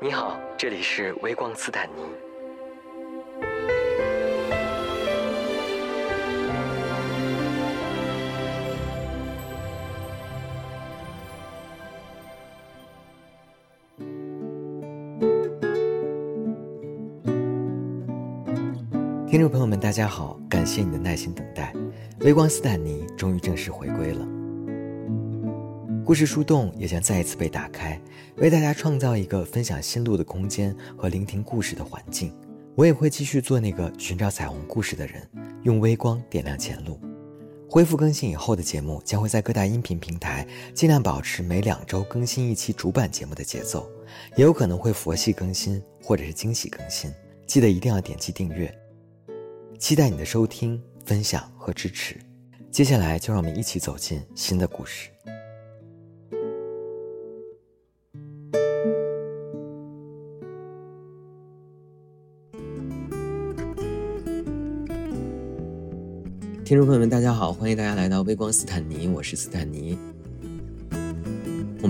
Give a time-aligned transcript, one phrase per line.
[0.00, 2.02] 你好，这里是微光斯坦尼。
[19.26, 21.74] 听众朋友们，大家好，感谢你的耐心等待，
[22.20, 24.43] 微光斯坦尼终于正式回归了。
[26.04, 27.98] 故事树洞也将再一次被打开，
[28.36, 32.30] 为大家创造一个分享心路的空间和聆听故事的环境。
[32.74, 35.26] 我也会继续做那个寻找彩虹故事的人，
[35.62, 37.00] 用微光点亮前路。
[37.70, 43.88] 恢复更新以后的节目将会在各大音频平台尽量保持每两周更新一期主板节目的节奏，
[44.36, 47.10] 也有可能会佛系更新或者是惊喜更新，
[47.46, 48.72] 记得一定要点击订阅。
[49.78, 52.20] 期待你的收听、分享和支持。
[52.70, 55.13] 接下来就让我们一起走进新的故事。
[66.64, 69.98] 听众朋友们，大家好，欢迎大家来到微光斯坦尼，我是斯坦尼。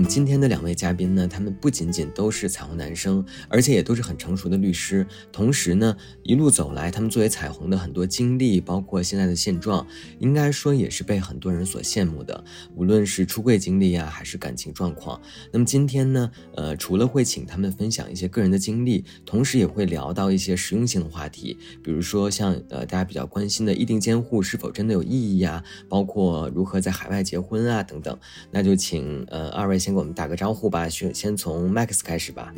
[0.07, 5.05] 今天的两位嘉宾呢，他们不仅仅都是彩虹男生，而且也都是很成熟的律师。
[5.31, 9.85] 同时呢，一路走来，他们作为彩虹的很多经历，包括现在的现状，
[10.19, 12.43] 应该说也是被很多人所羡慕的。
[12.75, 15.21] 无论是出柜经历呀，还是感情状况。
[15.51, 28.17] 那么今天呢，呃，除了会请他们分享一些个人的经历，同时也会聊到一些实用性的话题，比如说像呃大家比较关心的异定监护是否真的有意义呀，包括如何在海外结婚啊等等。
[28.51, 29.79] 那就请呃二位。
[29.85, 32.53] 先给我们打个招呼吧，先先从 Max 开始吧。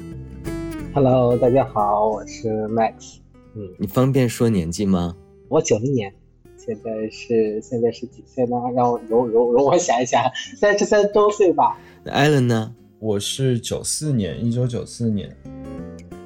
[0.92, 3.18] Hello，大家好，我是 Max。
[3.54, 5.16] 嗯，你方便说年纪吗？
[5.48, 6.12] 我九零年，
[6.58, 8.56] 现在是现在是几岁呢？
[8.76, 10.24] 让我容容容我想一想，
[10.58, 11.78] 三十三周岁吧。
[12.04, 12.74] 那 Allen 呢？
[12.98, 15.38] 我是九四年，一九九四年。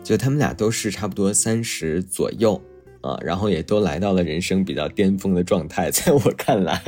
[0.01, 2.61] 就他们俩都是差不多三十左右。
[3.01, 6.79] 啊，然后也都来到了人生比较巅峰的状态， 在我看来，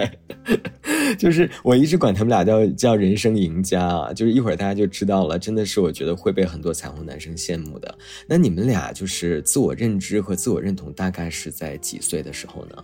[1.18, 7.97] 就是我一直管他们俩叫叫人生赢家啊，就是一会儿大家就知道了，真的是我觉得会被很多彩虹男生羡慕的。
[8.28, 12.84] 那你们俩就是自我认知和自我认同大概是在几岁的时候呢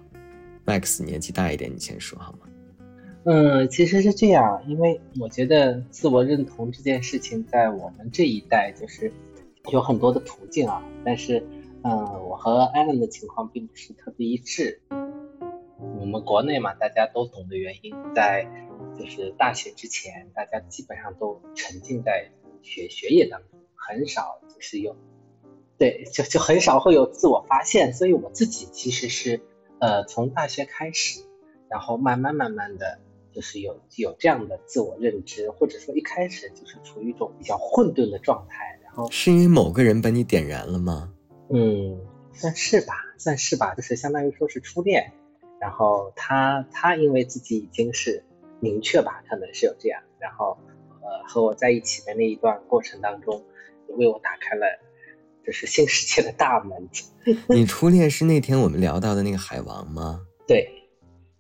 [0.66, 2.40] ？Max 年纪大一点，你先说好吗？
[3.26, 9.12] 嗯，其实是这样，因为我觉得自我认同这件事情在我们这一代就是
[9.72, 11.44] 有很多的途径啊，但是。
[11.84, 14.82] 嗯，我和艾伦的情况并不是特别一致。
[16.00, 18.48] 我们国内嘛，大家都懂的原因，在
[18.98, 22.32] 就是大学之前，大家基本上都沉浸在
[22.62, 24.96] 学学业当中，很少就是有，
[25.78, 27.94] 对，就就很少会有自我发现。
[27.94, 29.42] 所以我自己其实是
[29.80, 31.22] 呃从大学开始，
[31.70, 33.00] 然后慢慢慢慢的
[33.32, 38.80] 就是有有这样的自我认知，或者说一开始就是处于一种比较混沌的状态。
[38.84, 41.14] 然后是因为某个人把你点燃了吗？
[41.52, 42.00] 嗯，
[42.34, 45.12] 算是吧，算是吧，就是相当于说是初恋，
[45.60, 48.24] 然后他他因为自己已经是
[48.60, 50.58] 明确吧，可能是有这样，然后
[51.02, 53.44] 呃和我在一起的那一段过程当中，
[53.98, 54.66] 为我打开了
[55.46, 56.90] 就是新世界的大门。
[57.50, 60.22] 你初恋是那天我们聊到的那个海王吗？
[60.48, 60.76] 对。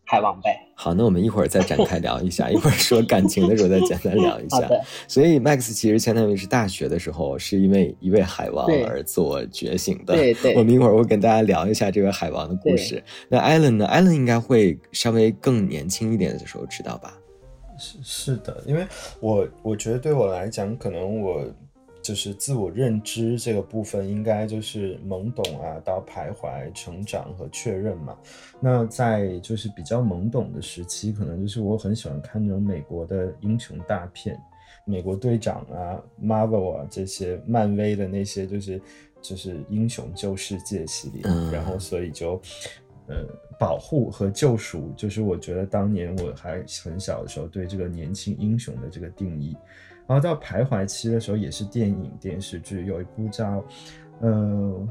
[0.09, 0.59] 海王呗。
[0.74, 4.68] 好，那我们一会儿再展开聊一下， 一会儿说感情的时候再简单聊一下。
[5.08, 10.16] 所以 Max 其实相当于是大学的时候是因为一位海王而自我觉醒的。
[10.16, 10.56] 对对。
[10.58, 13.03] 我们一会儿会跟大家聊一下这位海王的故事。
[13.28, 17.14] 那 Allen 呢？Allen 应该会稍微更年轻一点的时候知道吧？
[17.78, 18.88] 是是的，因为
[19.19, 21.46] 我我觉得对我来讲，可能我。
[22.09, 28.18] 就是自我认知这个部分，应该就是懵懂啊，到徘徊、成长和确认嘛。
[28.59, 34.36] 那在就是比较懵懂的时期，可能就是我很喜欢看那种美国的英雄大片，
[34.86, 38.81] 美国队长啊、Marvel 啊这些，漫威的那些，就是
[39.22, 41.22] 就是英雄救世界系列。
[41.52, 42.42] 然后所以就，
[43.06, 43.24] 呃，
[43.60, 49.56] 保护和救赎，就是我觉得当年我还很小的时候对这个年轻英雄的这个定义。
[50.09, 53.57] 然后到徘徊期的时候，也是电影、电视剧，有一部叫
[54.21, 54.88] 《呃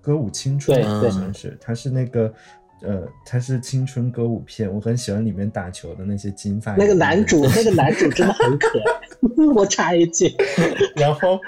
[0.00, 2.32] 歌舞青春》，好像是，它是那个
[2.80, 6.74] 呃，它是青春歌舞片，我很喜欢里面打球的那些金发。
[6.76, 9.44] 那个男主， 那个男主真的很可爱。
[9.54, 10.34] 我插一句，
[10.96, 11.38] 然后。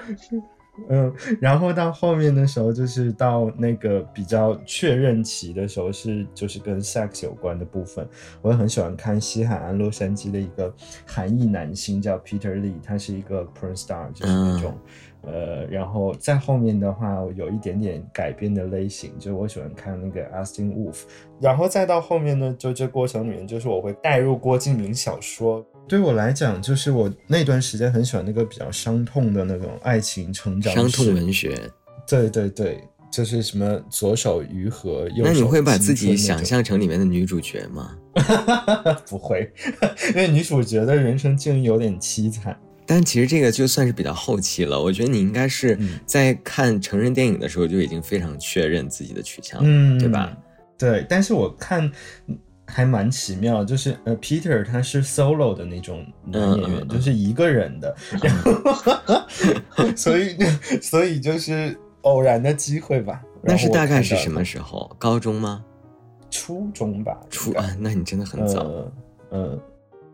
[0.88, 8.06] 嗯，然后到后面的时候，就是到那个比较确认期的时候，是就是跟 sex 有关的部分。
[8.42, 10.72] 我也很喜欢看西海岸洛杉矶的一个
[11.06, 14.78] 韩裔男星叫 Peter Lee，他是一个 porn star，就是那种
[15.22, 21.02] 呃，然后在后面的话，有一点点改编的类型，就是我喜欢看那个 Austin Wolf，
[21.40, 25.66] 然后再到后面呢，就这过程里面，就是我会带入郭敬明小说。
[25.88, 31.58] 对我来讲，就是我那段时间很喜欢那个比较伤痛的那种爱情成长伤痛文学。
[32.08, 37.96] 对对对，就是什么左手愈合，右手那你会把自己想象成里面的女主角吗？
[39.08, 39.52] 不会，
[40.10, 42.56] 因为女主角的人生境遇有点凄惨。
[42.88, 50.36] 但其实这个就算是比较后期了，我觉得你应该是在看成人电影的时候就已经非常确认自己的取向，嗯，对吧？
[50.78, 51.90] 对，但是我看
[52.66, 60.36] 还蛮奇妙，就是呃，Peter 他是 solo 的那种男演员，就是一个人的， 然后 所以
[60.82, 63.22] 所以就是偶然的机会吧。
[63.42, 64.90] 那是大概是什么时候？
[64.98, 65.64] 高中吗？
[66.30, 67.16] 初中吧。
[67.30, 68.66] 初啊，那你真的很早，
[69.30, 69.58] 嗯。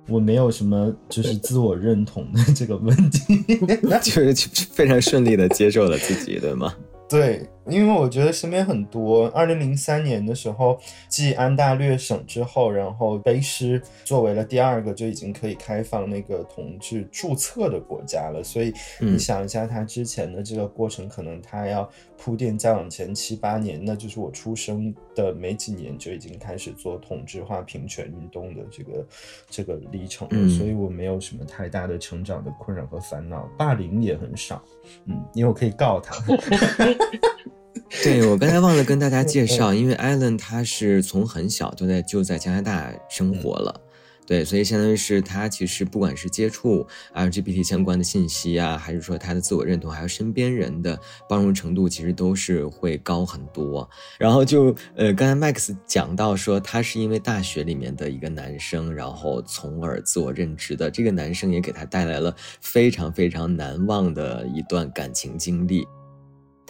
[0.08, 3.44] 我没有什么就是自我认同的这个问题，
[4.02, 4.34] 就是
[4.72, 6.74] 非常顺利的接受了自己，对吗？
[7.08, 10.78] 对，因为我觉得身边很多，二零零三年的时候
[11.08, 21.88] 继安大略省之后，然后卑诗作为了第二个就已经可以开放那个同志注册的国家了，所以你想一下，他之前的这个过程，可能他要
[22.18, 29.06] 铺垫再往前七八年，那就是我出生的没几年就已经开始做同质化平权运动的这个
[29.48, 34.60] 这个历程了，所以我没有什么太大的成长的困扰和烦恼，霸凌也很少，
[35.04, 36.16] 嗯，因为我可以告他。
[38.02, 43.80] 对我刚才忘了跟大家介绍，因为艾伦他是从很小就在就在加拿大生活了，
[44.26, 50.98] 对，所以相当于是他其实不管是接触 LGBT 相关的信息啊，还是说他的自我认同，还有身边人的
[51.28, 53.88] 包容程度，其实都是会高很多。
[54.18, 65.86] 然后就呃，刚才 Max 讲到说，他是因为大学里面的一个男生，然后从而自我认知的，这个男生也给他带来了非常非常难忘的一段感情经历。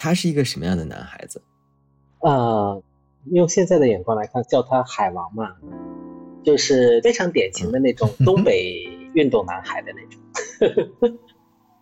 [0.03, 1.41] 他是一个什么样的男孩子？
[2.19, 2.83] 呃，
[3.31, 5.55] 用现在的眼光来看，叫他海王嘛，
[6.43, 8.83] 就是非常典型的那种 东北
[9.13, 11.17] 运动男孩的那种。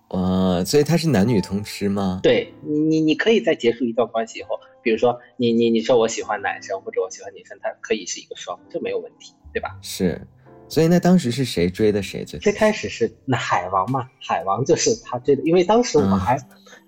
[0.09, 2.19] 呃，所以他是男女通吃吗？
[2.21, 9.79] 对你，你你可以在结束一段关系以后，比如说你你你说我喜欢男生或者我喜欢女生，他可以是一个双，这没有问题，对吧？
[9.81, 10.21] 是，
[10.67, 12.23] 所以那当时是谁追的谁？
[12.23, 16.37] 最最开始是那海王嘛，海王就是他追的，因为当时我还。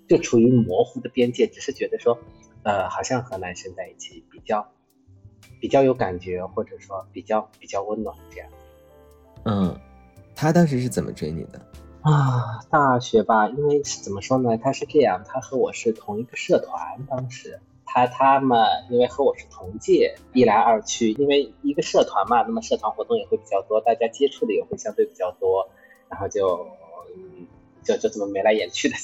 [0.06, 2.18] 就处于模糊的边界，只是觉得说，
[2.62, 4.68] 呃，好像和男生在一起比较
[5.60, 8.48] 比较有感觉，或者说比较比较温暖这样。
[9.44, 9.80] 嗯，
[10.34, 11.58] 他当时是怎么追你的？
[12.02, 25.70] 啊，大学吧，因为怎么说呢，他是这样，他和我是同一个社团，当时他他们因为和我是同届，一来二去，因为一个社团嘛，那么社团活动也会比较多，大家接触的也会相对比较多，
[26.10, 26.66] 然后就。
[27.84, 28.96] 就就这么眉来眼去的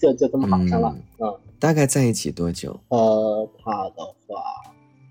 [0.00, 2.78] 就就就这么好上了，嗯，大概在一起多久？
[2.88, 4.42] 呃，他的话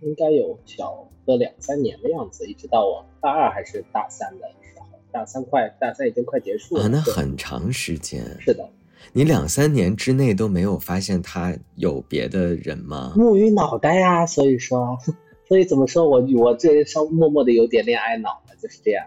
[0.01, 8.23] 应该有小个两三年的样子，一直到我大二还是大三的时候，大三快大三已经快结束了，那很长时间。
[8.39, 8.69] 是的，
[9.13, 13.13] 你两三年之内都没有发现他有别的人吗？
[13.15, 14.97] 木鱼脑袋呀，所以说，
[15.47, 19.05] 所以怎么说我我这稍默默的有点恋爱脑了，就是这样。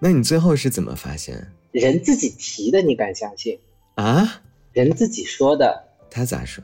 [0.00, 1.46] 那你最后是怎么发现？
[1.80, 3.58] 人自己提的，你敢相信
[3.96, 4.42] 啊？
[4.72, 6.62] 人自己说的，他咋说？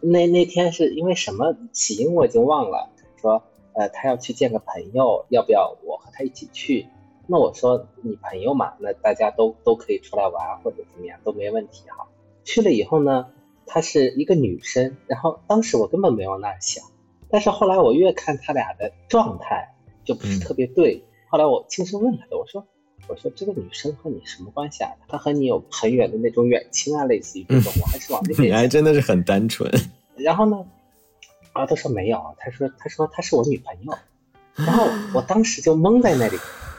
[0.00, 2.88] 那那天是因为什么起因我已经忘了。
[3.20, 3.42] 说
[3.72, 6.86] 呃，他要去见个朋友，要不要我和他一起去？
[7.26, 12.06] 那我说你朋友嘛，那大家都都可以出来玩或者怎么样都没问题哈。
[12.44, 13.26] 去了以后呢，
[13.66, 16.84] 她是一个女生，然后当时我根本没有那想，
[17.28, 19.74] 但是后来我越看他俩的状态
[20.04, 21.02] 就不是特别对。
[21.28, 22.68] 后来我轻声问他的，我说。
[23.06, 24.90] 我说这个女生和你什么关系啊？
[25.08, 27.70] 她和你有很远的那种远亲啊，类似于这种。
[27.80, 28.48] 我还是往那边。
[28.48, 29.70] 你还真的是很单纯。
[30.16, 30.64] 然后呢，
[31.52, 33.92] 啊，他说没有，他说他说她是我女朋友。
[34.54, 36.38] 然后我当时就懵在那里。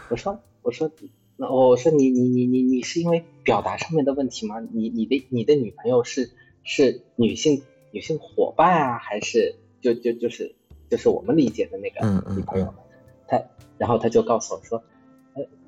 [0.09, 0.89] 我说我说
[1.37, 4.55] 那我说你你你你你是因为表达上面的问题吗？
[4.71, 6.31] 你你的你的女朋友是
[6.63, 10.55] 是女性女性伙伴啊，还是就就就是
[10.89, 12.73] 就是我们理解的那个女朋友？
[13.27, 13.39] 他
[13.77, 14.81] 然后他就告诉我说。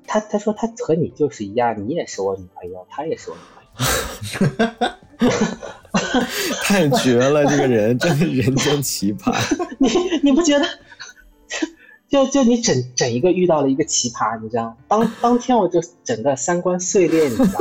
[0.08, 4.90] 他他说他和你就是一样，你也是我女朋友，他也是我女朋友，
[6.64, 7.44] 太绝了！
[7.46, 9.32] 这个人真的人间奇葩。
[9.78, 9.88] 你
[10.22, 10.66] 你不觉得？
[12.08, 14.76] 就就你整整一个遇到了一个奇葩，你知道吗？
[14.88, 17.60] 当当天我就整个三观碎裂，你知道？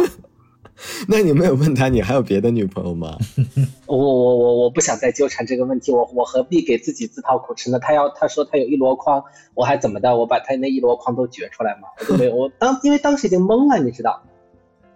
[1.08, 3.18] 那你没有问他，你还有别的女朋友吗？
[3.88, 7.80] 我我我我不想再纠缠这个问题，我我何必给自己自讨苦吃呢？
[7.80, 10.16] 他要他说他有一箩筐，我还怎么的？
[10.16, 11.88] 我把他那一箩筐都掘出来嘛？
[12.00, 14.22] 我就没有，我当因为当时已经懵了，你知道，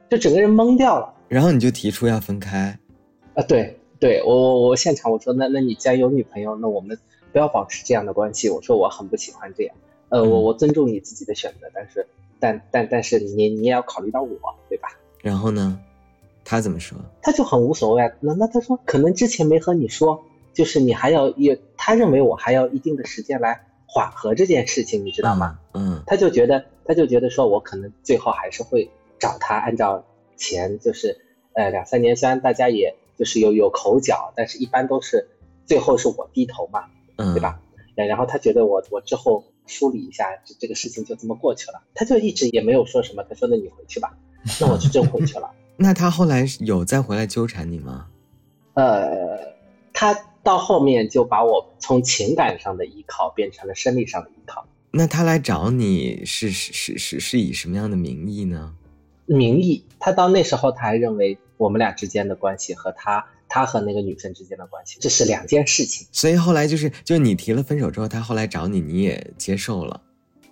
[0.10, 1.14] 就整个人懵掉了。
[1.28, 2.78] 然后你就提出要分开。
[3.34, 6.98] 啊，对对，我我我现场我说那那你既然有女朋友，那我们
[7.32, 8.50] 不要保持这样的关系。
[8.50, 9.76] 我说我很不喜欢这样，
[10.10, 12.06] 呃，我我尊重你自己的选择，但是
[12.40, 14.28] 但但但是你你也要考虑到我，
[14.68, 14.90] 对吧？
[15.22, 15.80] 然后呢，
[16.44, 16.98] 他怎么说？
[17.22, 18.12] 他就很无所谓啊。
[18.20, 20.24] 那那他说可能之前没和你说，
[20.54, 25.60] 就是你还要也，他认为我还要一定的时间来缓和这件事情，你知道吗？
[25.74, 31.22] 嗯他就觉得他就觉得说我可能最后还是会找他，按照钱就是
[31.54, 35.28] 呃两三年，虽然大家也就是有有口角，但是一般都是
[35.66, 36.86] 最后是我低头嘛，
[37.18, 37.40] 嗯，对？
[37.42, 37.62] 吧？
[37.96, 43.24] 呃然后他觉得我我之后梳理一下，这这个事情就这么过去了，他就一直也没有说什么。
[43.30, 44.18] 他说那你回去吧，
[44.60, 45.50] 那我就真回去了。
[45.78, 48.08] 那他后来有再回来纠缠你吗？
[48.74, 49.54] 呃，
[49.94, 54.66] 他到后面就把我从情感上的依靠变成了生理上的依靠。
[54.92, 58.74] 那他来找你是是是是是以什么样的名义呢？
[59.26, 66.06] 名义，他到那时候他还认为我们俩之间的关系和他他和那个女生之间的关系这是两件事情。
[66.12, 70.02] 所以后来就是，就你提了分手之后，他后来找你，你也接受了。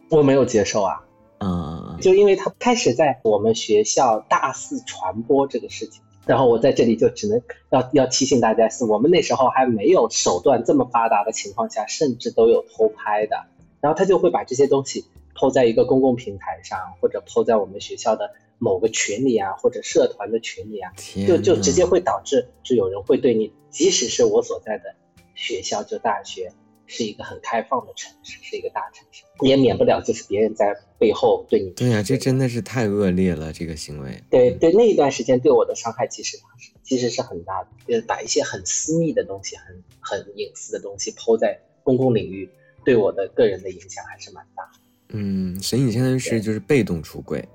[0.10, 1.02] 我没有接受啊，
[1.40, 13.46] 嗯，就因为他开始在我们学校大肆传播这个事情，然后我在这里就只能要要提醒大家，是我们那时候还没有手段这么发达的情况下，甚至都有偷拍的，
[13.82, 20.92] 然后他就会把这些东西抛在一个公共平台上，或者抛在我们学校的某个群里啊，或者社团的群里啊，
[21.26, 24.96] 就就直接会导致，就有人会对你，即使是我所在的
[25.36, 26.52] 学校，就大学
[26.90, 31.70] 是一个很开放的城市，是一个大城市，也免不了就是别人在背后对你。
[31.70, 34.24] 对呀、这真的是太恶劣了，这个行为。
[34.32, 36.38] 对对，那一段时间对我的伤害其实
[36.84, 42.50] 其实是很大的，就是把一些很私密的东西、很很隐私的东西抛在公共领域，
[42.84, 44.70] 对我的个人的影响还是蛮大。
[45.10, 47.48] 嗯，所以你现在是就是被动出轨。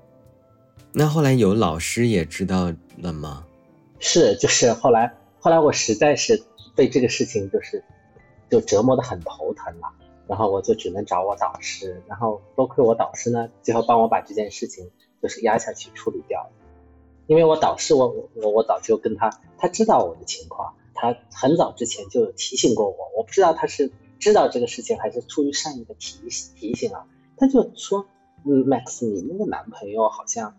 [0.93, 3.45] 那后来有老师也知道了吗？
[3.99, 6.41] 是，就是后来后来我实在是
[6.73, 7.83] 被这个事情就是
[8.49, 9.93] 就折磨得很头疼了，
[10.27, 16.49] 然后我就只能找我导师，然后多亏我导师呢，最后帮我把这件事情就是压下去处理掉了。
[17.27, 28.05] 因为我导师我我我我早就跟他，他知道我的情况，他很早之前就有提醒过我，我不知道他是知道这个事情还是出于善意的提提醒啊，他就说，
[28.45, 30.55] 嗯，Max，你那个男朋友好像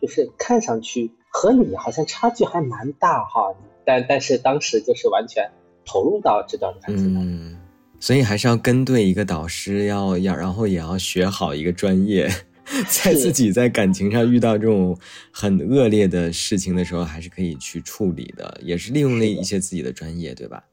[0.00, 5.50] 就是看上去和你好像差距还蛮大哈，但但是当时就是完全
[5.84, 7.32] 投入到这段感情当中。
[7.32, 7.56] 嗯，
[8.00, 12.30] 所以还是要跟对一个导师，要要，然后也要学好一个专业，
[12.88, 14.96] 在自己在感情上遇到这种
[15.30, 20.64] 很恶劣的事情的时候，还是可以去处理的，也是利用了一些自己的专业，对吧？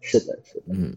[0.00, 0.64] 是的，是的。
[0.72, 0.96] 嗯，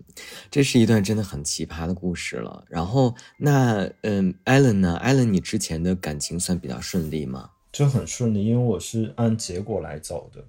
[0.52, 2.64] 这是一段真的很奇葩的故事了。
[2.70, 7.50] 然后，那嗯，Allen 呢？Allen，你之前的感情算比较顺利吗？
[7.72, 10.46] 就很顺利，因为我是按结果来走的。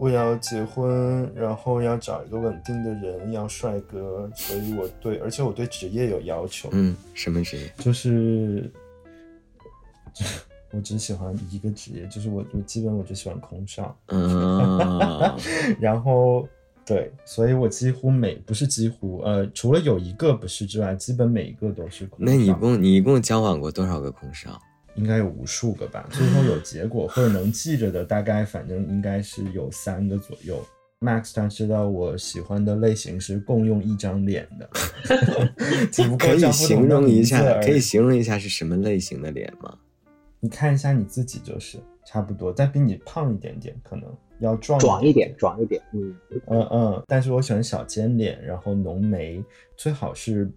[0.00, 7.70] 我要结婚，然后要找一个稳定的人，要帅哥，所以我对，而且我对职业有要求，嗯，什么职业？
[7.76, 8.72] 就是
[10.72, 14.78] 我只喜欢一个职业，就是我我基本我只喜欢空少，嗯，
[15.78, 16.48] 然后
[16.86, 22.32] 对，所以我几乎每不是几乎呃，除了有一个不是之外，基本每一个都是空少。
[22.32, 24.58] 那你一共你一共交往过多少个空少？
[24.94, 30.64] 应该有无数个吧，最后有结果或者能记着的，大概反正应该是有三个左右。
[31.00, 34.68] Max 他知道我喜欢的类型是共用一张脸的，
[36.18, 39.78] 可以形容一下，可以形容一下是什么类型的脸吗？
[40.40, 44.04] 你看一下你自己就是差不多，但比你胖一点点，可能
[44.40, 46.14] 要壮壮一点，壮一点，嗯，
[46.48, 49.42] 嗯嗯，但是我喜欢小尖脸，然后浓眉，
[49.78, 50.50] 最好是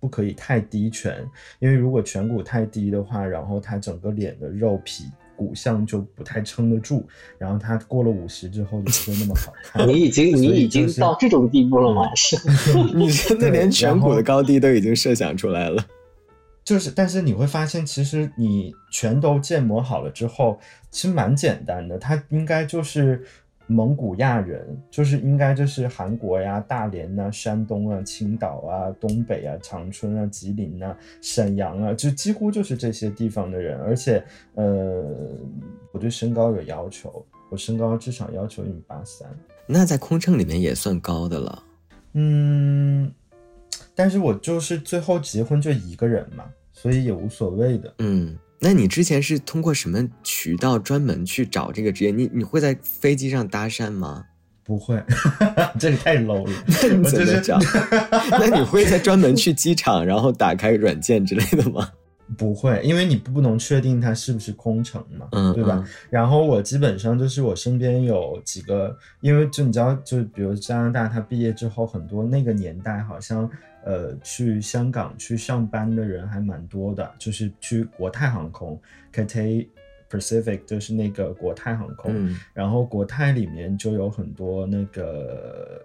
[0.00, 1.14] 不可以太低颧，
[1.58, 5.04] 因为如果颧骨太低的话，然后他整个脸的肉皮
[5.36, 7.06] 骨相就不太撑得住，
[7.38, 9.86] 然后他过了五十之后就不会那么好看。
[9.86, 12.12] 你已经你已经到这种地步了吗？
[12.14, 12.36] 是，
[12.94, 15.84] 你真的连颧骨的高低都已经设想出来了。
[16.64, 21.96] 就是，但是你会发现，其实你全都建模好了之后，其实蛮简单的。
[21.98, 23.24] 它应该就是
[23.70, 33.78] 蒙古亚人，就是应该就是韩国呀、大连呐、山东啊、青岛啊、东北啊、长春啊、吉林啊、沈阳啊，就几乎就是这些地方的人。
[33.80, 35.04] 而且，呃，
[35.92, 39.28] 我对身高有要求，我身高至少要求一米八三。
[39.66, 41.62] 那在空乘里面也算高的了。
[42.14, 43.12] 嗯，
[43.94, 47.94] 但是我就是最后结婚就一个人嘛，所以也无所谓的。
[47.98, 52.10] 嗯，那你之前是通过什么渠道专门去找这个职业？
[52.10, 54.24] 你你会在飞机上搭讪吗？
[54.64, 55.02] 不会，
[55.80, 56.52] 这是太 low 了。
[56.82, 57.58] 那你怎么找？
[58.38, 61.88] 那你会在专门去机场，然后打开软件之类的吗？
[62.36, 65.82] 不会，因为你不能确定它是不是空城嘛，嗯，对吧？
[66.10, 73.50] 然后我基本上就是我身边有几个，因为就你知道，就比如加拿大，他毕业之后很多那个年代好像
[73.84, 78.78] 呃去香港去上班的人还蛮多的，就是去国泰航空
[79.12, 79.66] Cathay
[80.10, 85.82] Pacific 就是那个国泰航空，嗯然后国泰里面就有很多那个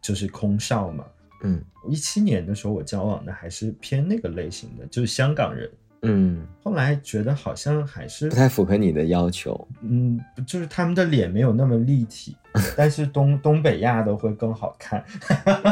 [0.00, 1.04] 就是空少嘛。
[1.42, 5.70] 嗯一七年的时候，我交往的还是偏那个类型的，就是香港人。
[6.02, 9.66] 嗯，后来觉得好像还是不太符合你的要求。
[9.82, 12.36] 嗯，就是他们的脸没有那么立体，
[12.76, 15.04] 但是东东北亚的会更好看。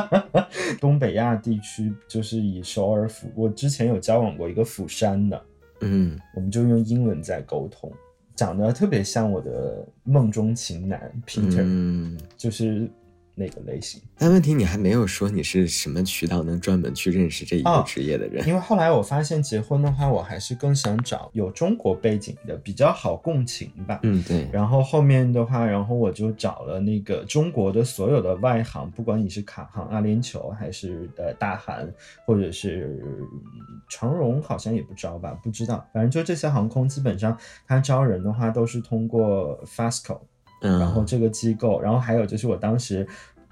[0.81, 5.41] 东北亚地区就是以首尔釜，我之前有交往过一个釜山的，
[5.83, 7.93] 嗯我们就用英文在沟通，
[8.35, 12.91] 长得特别像我的梦中情男 Peter，、嗯，就是
[13.37, 14.01] 那个类型。
[14.19, 18.49] 但问题你还没有说你是什么渠道能专门去认识这一个哦职业的人。
[18.49, 24.01] 因为后来我发现结婚的话，我还是更想找有中国背景的，比较好共情吧。
[24.03, 31.87] 嗯，对，然后后面的话，然后我就找了那个中国的所有的外行，不管你是卡航、阿联酋还是呃大韩，
[32.25, 33.29] 或者是嗯
[33.89, 35.87] 长荣，好像也不招吧，不知道。
[35.93, 37.37] 反正就这些航空，基本上
[37.69, 40.21] 它招人的话都是通过 Fasco，
[40.63, 43.07] 嗯，然后这个机构，然后还有就是我当时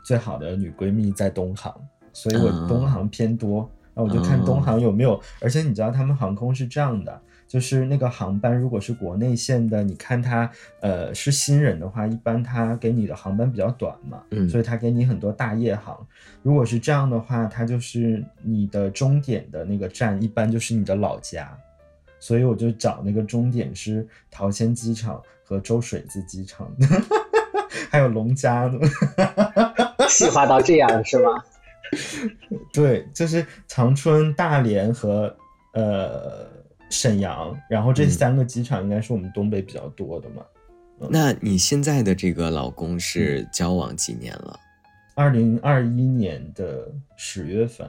[0.04, 1.74] 最好的女闺蜜在东航，
[2.12, 7.20] 所以我嗯东航偏多，然后我就看东航有没有，而且你知道他们航空是这样的。
[7.46, 15.96] 就是那个航班，如果是国内线的，你看他呃是新人的话，一般他给你的航班比较短嘛，嗯所以他给你很多大夜航。
[16.42, 21.56] 如果是这样的话，它就是你的终点的那个站，一般就是你的老家，
[22.18, 26.74] 所以我就找那个终点是桃仙机场和周水子机场，
[27.90, 28.78] 还有龙嘉呢。
[30.08, 31.30] 细化到这样是吗？
[32.72, 35.34] 对，就是长春、大连和
[35.72, 36.46] 呃
[36.90, 40.42] 沈阳，然后这嗯三个机场应该是我们东北比较多的嘛。
[41.10, 44.58] 那你现在的这个老公是交往几年了？
[45.16, 47.88] 二零二一年的十月份，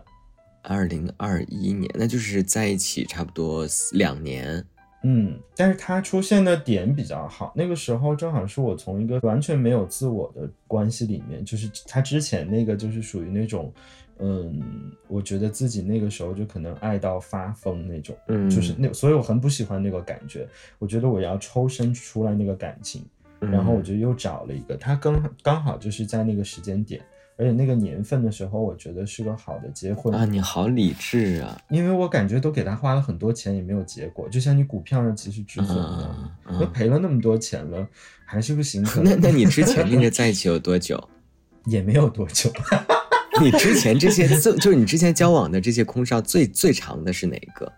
[0.64, 4.64] 二零二一年，那就是在一起差不多两年。
[5.07, 13.72] 嗯，但是他出现的点比较好，那个时候正好是我从一个完全没有自我的关系里面，就是他之前那个就是属于那种，
[14.18, 14.59] 嗯，
[15.07, 20.48] 我觉得自己那个时候就可能爱到发疯那种，嗯，就是那，所以我很不喜欢那个感觉，
[20.79, 23.05] 我觉得我要抽身出来那个感情，
[23.41, 23.81] 嗯，然后我。
[23.85, 27.00] 就又找了一个，他刚刚好就是在那个时间点，
[27.38, 37.88] 而且那个年份的时候，我觉得是个好的结婚啊，你好理智啊，因为我感觉都给他花了很多钱也没有结果，就像你股票上及时止损一样，嗯都赔了那么多钱了，
[38.26, 40.98] 还是不行， 那那你之前那个在一起有多久？
[41.66, 42.52] 也没有多久，
[43.42, 47.72] 你之前这些就就是你之前交往的这些空少最最长的是哪一个？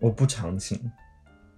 [0.00, 0.80] 我不长情，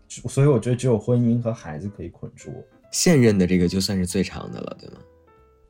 [0.09, 2.64] 所以我觉得只有婚姻和孩子可以捆住我。
[2.90, 4.96] 现任的这个就算是最长的了，对吗？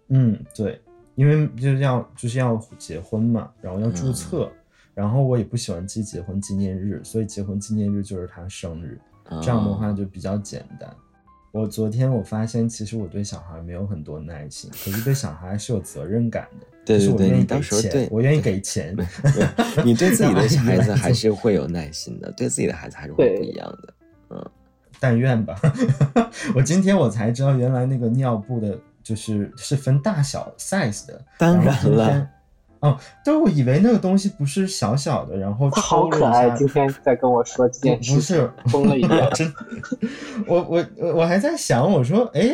[0.08, 0.80] 嗯，对，
[1.20, 4.50] 因为就是要就是要结婚嘛，然后要注册，
[4.94, 10.88] 然后我也不喜欢记结婚纪念日，所以结婚纪念日就是他生日，啊这样的话就比较简单。
[11.52, 16.66] 我昨天我发现，其实我对小孩没有很多耐心，可是对小孩是有责任感的。
[16.86, 18.96] 对对对，就是我愿意你到给钱，时候对，我愿意给钱。
[19.84, 23.94] 你对自己的孩子还是 会有耐心的，对自己的孩子还是会不一样的。
[24.30, 24.50] 嗯
[24.98, 25.58] 但愿吧。
[26.54, 28.78] 我今天我才知道，原来那个尿布的，
[29.10, 31.20] 就是是分大小 size 的。
[31.36, 32.28] 当然了，
[32.78, 39.28] 哦，对，我以为那个东西不是小小的，然后他好可爱，今天在跟我说这件事不是，疯了一样。
[39.34, 39.52] 真，
[40.46, 42.52] 我我我我还在想，我说，哎，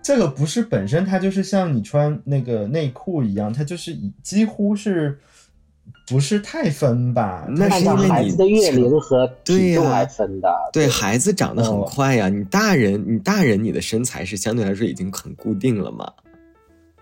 [0.00, 5.18] 这个不是本身它就是像你穿那个内裤一样，它就是以几乎是
[6.06, 7.46] 不是太分吧？
[7.48, 10.48] 那是因为你孩子的月龄和对呀体重来分的。
[10.72, 16.12] 对孩子长得很哦快呀，你大人你大人你的身材是相对来说已经很固定了嘛，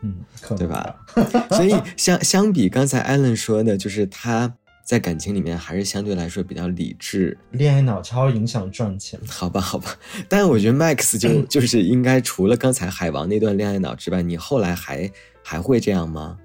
[0.03, 0.17] 嗯，
[0.57, 0.97] 对吧？
[1.53, 4.53] 所以相相比刚才艾伦说的，就是他
[4.85, 9.19] 在感情里面还是相对来说比较理智，恋爱脑超影响赚钱。
[9.29, 9.97] 好吧，好吧。
[10.29, 15.11] 但我觉得 Max 就 就是应该除了刚才海王那段恋爱脑之外，你后来还
[15.43, 16.39] 还会这样吗？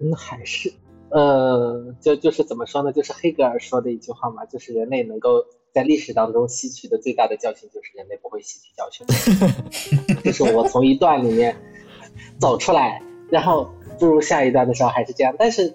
[0.00, 0.70] 嗯，还是
[1.16, 2.92] 呃，就就是怎么说呢？
[2.92, 9.06] 就是黑格尔说的一句话嘛，就是人类能够在历史当中吸取的最大的教训，就是人类不会吸取教训。
[10.22, 11.56] 就是我从一段里面
[12.38, 13.00] 走出来，
[13.30, 15.34] 然后步入下一段的时候还是这样。
[15.38, 15.72] 但是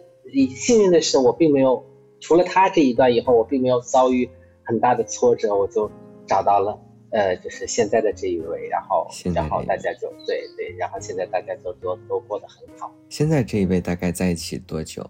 [0.56, 1.84] 幸运的是，我并没有
[2.20, 4.30] 除了他这一段以后，我并没有遭遇
[4.64, 5.90] 很大的挫折，我就
[6.28, 6.80] 找到了。
[7.10, 15.04] 呃，就是现在的这一位，然后现在然后大家就对对，然后现在大家都都都过得很好，现在这一位大概在一起多久？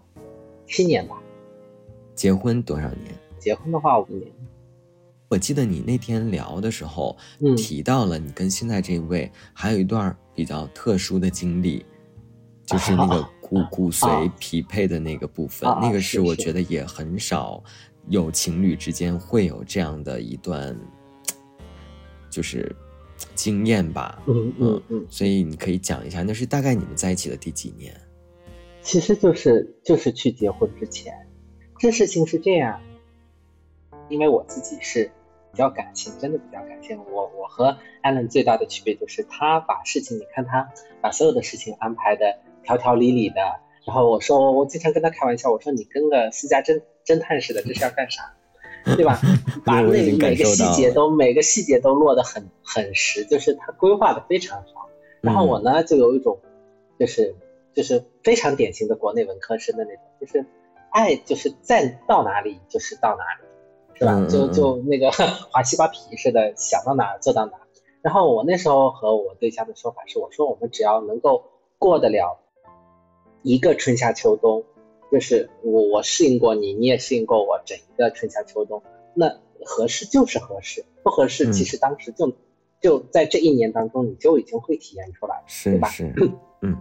[0.72, 1.22] 七年吧，
[2.14, 3.14] 结婚多少年？
[3.38, 4.26] 结婚的话五年。
[5.28, 11.84] 我记得你那天聊的时候，嗯提到了你跟现在这位还有一段比较特殊的经历，
[12.64, 17.62] 就是那个 骨骨髓匹配的那个部分，那个是我觉得也很少
[18.08, 20.74] 有情侣之间会有这样的一段，
[22.30, 22.74] 就是
[23.34, 24.22] 经验吧。
[24.26, 27.94] 嗯嗯嗯，所以你可以讲一下，那是大概你们在一起的第几年？
[28.82, 31.26] 其实就是就是去结婚之前，
[31.78, 32.80] 这事情是这样，
[34.08, 35.10] 因为我自己是
[35.52, 36.98] 比较感性，真的比较感性。
[37.10, 43.36] 我我和艾伦最大的区别就是他把事情，你看他把所有的事情安排的条条理理的。
[43.84, 48.32] 然后我说，我经常跟他开玩笑，我说你跟个私家侦侦探似的，这是要干啥？
[48.96, 49.18] 对吧？
[49.64, 54.88] 把那每个细节都每个细节都落得很很实，就是他规划的非常好。
[55.20, 56.38] 然后我嗯呢，就有一种
[56.98, 57.34] 就是
[57.74, 60.44] 就是非常典型的国内文科生的那种，就是
[60.90, 64.26] 爱就是在到哪里就是到哪里，是吧？
[64.28, 65.10] 就嗯就那个
[65.50, 67.66] 滑西瓜皮似的，想到哪儿做到哪儿。
[68.02, 71.44] 然后我那时候和我对象的说法是，我说我们只要能够
[71.78, 72.38] 过得了
[73.42, 74.64] 一个春夏秋冬，
[75.10, 78.82] 就是我我适应过你，你也适应过我，整一个春夏秋冬，
[79.14, 82.32] 那合适就是合适，不合适嗯其实当时就、
[82.80, 85.44] 就在这一年当中你就已经会体验出来了。
[85.62, 86.76] 对吧是是， 嗯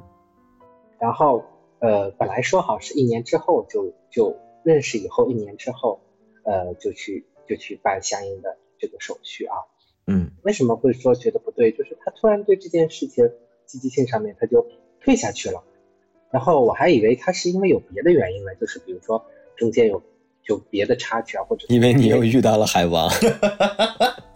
[1.02, 1.44] 然后
[1.80, 6.00] 呃，本来说好是一年之后就就认识以后一年之后，
[6.44, 9.56] 呃，就去就去办相应的这个手续啊。
[10.08, 11.72] 嗯为什么会说觉得不对？
[11.72, 13.32] 就是他突然对这件事情
[13.66, 14.68] 积极性上面他就
[15.02, 15.64] 退下去了。
[16.32, 19.26] 然后我还以为他是因为有别的原因呢，就是比如说
[19.58, 20.02] 中间有
[20.46, 23.10] 有别的插曲啊，或者因为你又遇到了海王，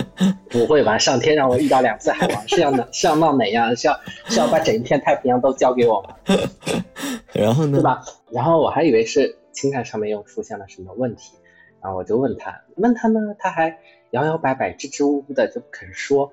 [0.50, 0.98] 不会吧？
[0.98, 3.74] 上天让我遇到两次海王，是要哪是要闹哪样？
[3.76, 6.16] 是要是要把整一片太平洋都交给我吗？
[7.32, 7.78] 然后呢？
[7.78, 7.82] 对？
[7.82, 8.02] 吧？
[8.30, 11.32] 然后我还以为是情感上面又出现了什么问题，
[11.82, 13.78] 然后我就问他，问他呢，他还
[14.10, 16.32] 摇摇摆摆、支支吾吾的就不肯说，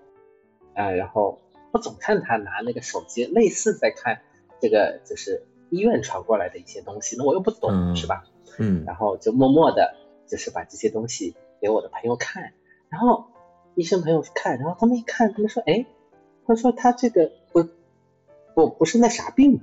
[0.74, 1.40] 啊、然后
[1.72, 4.22] 我总看他拿那个手机，类似在看
[4.62, 8.24] 这个就是医院传过来的一些东西，那我又不懂，嗯是吧？
[8.58, 9.96] 嗯然后就默默的，
[10.28, 12.52] 就是把这些东西给我的朋友看，
[12.90, 13.26] 然后
[13.76, 15.86] 医生朋友看，然后他们一看，他们说，哎，
[16.46, 17.68] 他说他这个不
[18.54, 19.62] 不不是那啥病，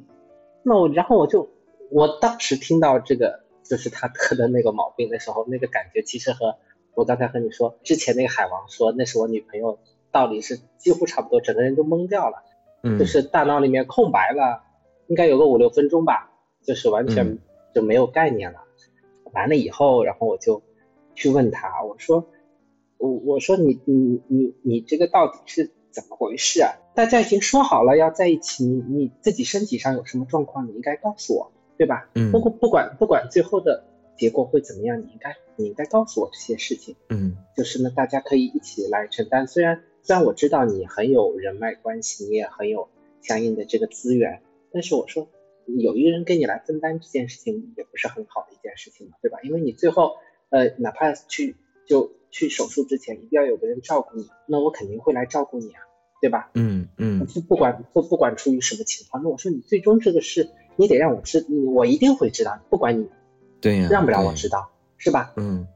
[0.63, 1.49] 那我然后我就
[1.91, 6.57] 我当时听到这个就是他得的那个毛病的时候，那个感觉其实和
[6.95, 9.79] 我刚才和你说之前那个海王说那是我女朋友，
[10.11, 12.43] 道理是几乎差不多，整个人都懵掉了。
[12.83, 14.63] 嗯，就是大脑里面空白了，
[15.09, 16.31] 应该有个五六分钟吧，
[16.63, 17.39] 就是完全嗯
[17.75, 18.61] 就没有概念了。
[19.33, 20.63] 完了以后，然后我就
[21.15, 22.27] 去问他，我说，
[22.99, 26.73] 我我说你你你你这个到底是怎么回事啊？
[26.95, 32.09] 大家已经说好了要在一起，你你自己身体上有什么状况，你应该告诉我，对吧？
[32.15, 33.85] 嗯不过不管不管最后的
[34.17, 36.97] 结果会怎么样，你应该你应该告诉我这些事情。
[37.11, 39.47] 嗯就是呢，大家可以一起来承担。
[39.47, 42.89] 虽然虽然我知道你很有人脉关系，你也很有
[43.21, 44.41] 相应的这个资源，
[44.73, 45.29] 但是我说
[45.67, 49.39] 有一个人跟你来分担这件事情，也不是很好的一件事情嘛，对吧？
[49.43, 50.17] 因为你最后
[50.51, 51.57] 呃，哪怕去
[51.87, 55.81] 就去手术之前，一定要有个人照顾你，那我肯定会来照顾你啊，
[56.21, 56.51] 对吧？
[56.53, 63.09] 嗯嗯不不管不不管出于什么情况，那我说你最终这个事，你得让我知，你我一定会知道，不管你
[63.63, 65.33] 对呀，让不让我知道，是吧？
[65.37, 65.67] 嗯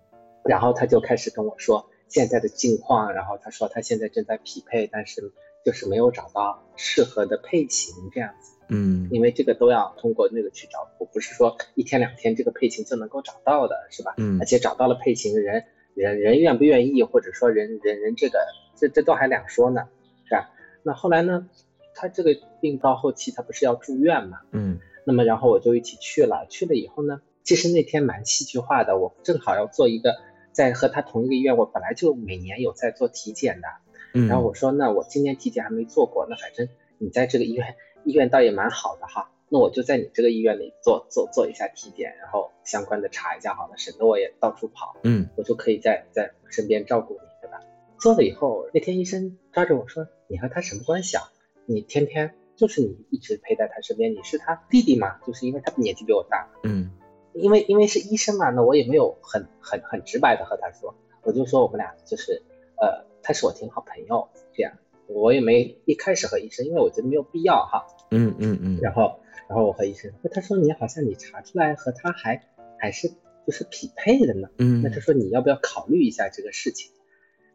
[0.45, 5.33] 然后他就开始跟我说现在的境况，然后他说他现在正在匹配，但是
[5.65, 14.15] 就是没有找到适合的配型这样子，嗯因为这个都要通过那个去找，我不是说一天两天这个配型就能够找到的，是吧？
[14.19, 15.65] 嗯而且找到了配型的，人
[16.01, 18.39] 人人愿不愿意，或者说人人人这个
[18.77, 19.89] 这这都还两说呢，
[20.25, 20.51] 是吧？
[20.83, 21.49] 那后来呢，
[21.95, 30.17] 他这个病到后期他不是要住院嘛，嗯那么然后我就一起去了，去了以后呢，其实那天蛮戏剧化的，我正好要做一个
[30.53, 33.69] 在和他同一个医院，我本来就每年有在做体检的，
[34.15, 47.61] 嗯，然后我说那我今年体检还没做过，那反正你在这个医院医院倒也蛮好的哈，那我就在你这个医院里做做做一下体检，然后相关的查一下好了，省得我也到处跑，嗯我就可以在在身边照顾你，对吧？
[47.99, 51.25] 做了以后，那天医生抓着我说：“你和他什么关系啊？
[51.67, 55.19] 你天天就是你一直陪在他身边，你是他弟弟嘛？
[55.27, 56.93] 就是因为他年纪比我大，嗯
[57.33, 62.43] 因为因为是医生嘛，那我也没有很很很直白的和他说，我就说我们俩就是
[62.81, 64.73] 呃，他是我挺好朋友这样，
[65.07, 67.87] 我也没一开始和医生，因为我觉得没有必要哈。
[68.13, 72.41] 嗯嗯嗯，然后然后我和医生，他说你好像你查出来和他还
[72.79, 73.09] 还是
[73.45, 74.49] 就是匹配的呢。
[74.59, 76.93] 嗯，那他说你要不要考虑一下这个事情？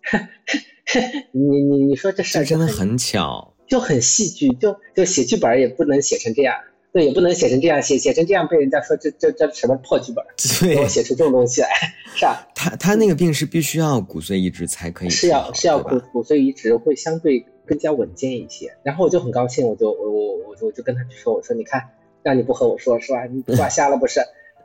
[1.32, 6.54] 你你你说这事真的很巧，就很戏剧，就就写剧本也不能写成这样，
[6.92, 10.24] 对，也不能写成这样，写写成这样被人家说这这这什么破剧本，
[10.60, 11.70] 对，写出这种东西来，
[12.14, 12.46] 是吧？
[12.54, 18.78] 他他那个病是必须要骨髓移植才可以，是要是要骨骨髓移植会相对更加稳健一些。
[18.84, 21.90] 然后我就很高兴，我就我我我就我就跟他去说，我说你看，
[22.24, 23.26] 让你不和我说是吧？
[23.26, 24.22] 你挂瞎了不是？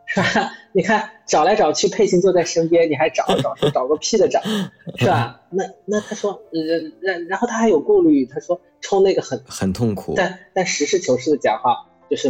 [0.07, 0.53] 是吧？
[0.73, 4.41] 你看找来找去，佩琴就在身边，你还找找找找个屁的找，
[4.97, 5.43] 是吧？
[5.51, 10.15] 那那他说，呃，然然后他还有顾虑，他说抽那个很很痛苦。
[10.17, 12.29] 但但实事求是的讲哈，就是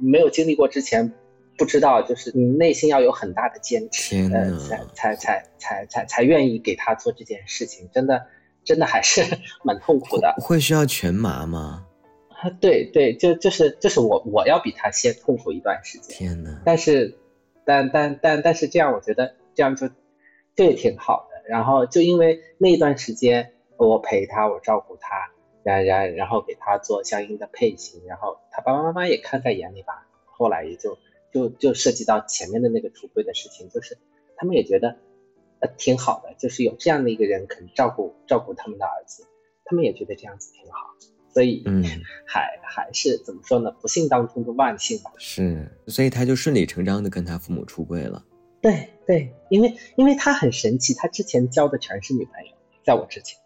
[0.00, 1.12] 没有经历过之前，
[1.58, 8.24] 不知道，就是你内心要有很大的坚持，呃，才才才才才才愿意给他做这件事情，真的
[8.68, 9.22] 真的还是
[9.64, 10.34] 蛮痛苦的。
[10.38, 11.86] 会需要全麻吗？
[12.28, 17.18] 啊，对对，就就是就是我我要比他先痛苦一段时间，天呐，但是
[17.64, 19.88] 但但但但是这样，我觉得这样就
[20.54, 21.48] 这也挺好的。
[21.48, 25.32] 然后就因为那段时间我陪他，我照顾他，
[25.64, 30.06] 然然然后给他做相应的配型，然后他爸爸妈妈也看在眼里吧。
[30.26, 30.98] 后来也就
[31.32, 33.98] 就就涉及到前面的那个橱柜的事情，就是
[34.36, 34.96] 他们也觉得
[35.60, 39.26] 呃挺好的，就是有这样的一个人肯照顾照顾他们的儿子，
[39.64, 40.78] 他们也觉得这样子挺好。
[41.32, 41.84] 所以嗯，
[42.26, 43.70] 还还是怎么说呢？
[43.80, 45.12] 不幸当中的万幸吧。
[45.18, 48.24] 是，所以他就顺理成章的跟他父母出柜了。
[48.60, 52.52] 对对，因为因为他很神奇，他之前交的全是女朋友，
[52.84, 53.38] 在我之前。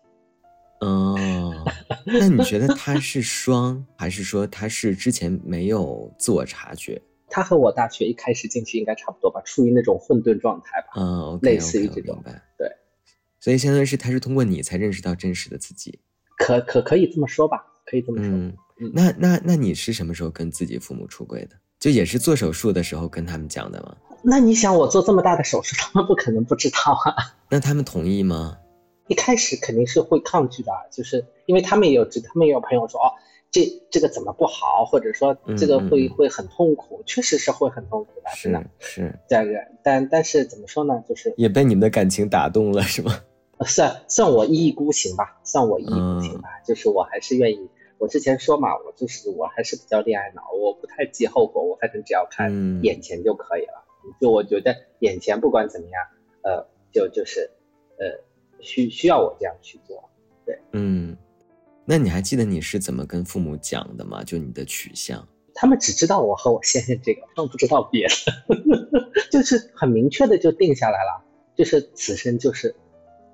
[0.80, 1.14] 哦，
[2.06, 7.00] 那你觉得他是双，还是说他是之前没有自我察觉？
[7.32, 10.88] 他和我大学一开始进去应该差不多吧，处于那种混沌状态吧。
[10.96, 12.42] 嗯类似于这种我明白。
[12.58, 12.68] 对，
[13.40, 15.98] 所以相当于是他是通过你才认识到真实的自己。
[16.36, 18.28] 可可可以这么说吧，可以这么说。
[18.28, 21.56] 嗯嗯，那那那你是什么时候跟自己父母出轨的？
[21.80, 23.96] 就也是做手术的时候跟他们讲的吗？
[24.22, 27.34] 那你想，我做这么大的手术，他们不可能不知道啊。
[27.50, 28.58] 那他们同意吗？
[29.08, 33.10] 一开始肯定是会抗拒的，就是因为他们也有知，他们也有朋友说，哦，
[33.52, 39.02] 这这个怎么不好，或者说这个会、会很痛苦，确实是会很痛苦的，真的是。
[39.02, 43.12] 是，这样，但但是怎么说呢，就是也被你们的感情打动了，是吗？
[43.64, 47.68] 算算我一意孤行吧，算我一意孤嗯行吧，就是我还是愿意。
[47.98, 53.84] 我之前说嘛，我就是我还是比较恋爱脑，我不太计后果，我反正只要看嗯眼前就可以了。
[54.20, 56.02] 就我觉得眼前不管怎么样，
[56.42, 57.50] 呃，就就是
[57.98, 58.18] 呃
[58.60, 60.10] 需需要我这样去做。
[60.44, 61.16] 对嗯，
[61.84, 64.22] 那你还记得你是怎么跟父母讲的吗？
[64.24, 65.26] 就你的取向？
[65.54, 68.88] 他们只知道我和我先生这个，他们不知道别的，
[69.30, 71.22] 就是很明确的就定下来了，
[71.56, 72.74] 就是此生就是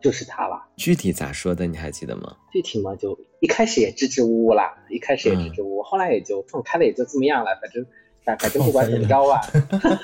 [0.02, 0.66] 就是他了。
[0.76, 1.66] 具体咋说的？
[1.66, 2.36] 你还记得吗？
[2.52, 7.56] 具体嘛，就一开始也支支吾吾啦，一开始也支支吾吾，后来也就放开了，也就这么样了。
[7.62, 7.86] 反正
[8.24, 9.40] 反反正不管怎么着吧，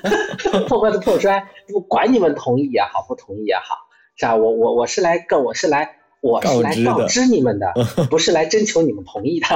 [0.69, 4.37] 破罐子破摔，不管你们同意也好，不同意也好，是吧？
[4.37, 7.71] 我我我是来告，我是来我是来告知你们的，
[8.09, 9.47] 不是来征求你们同意的。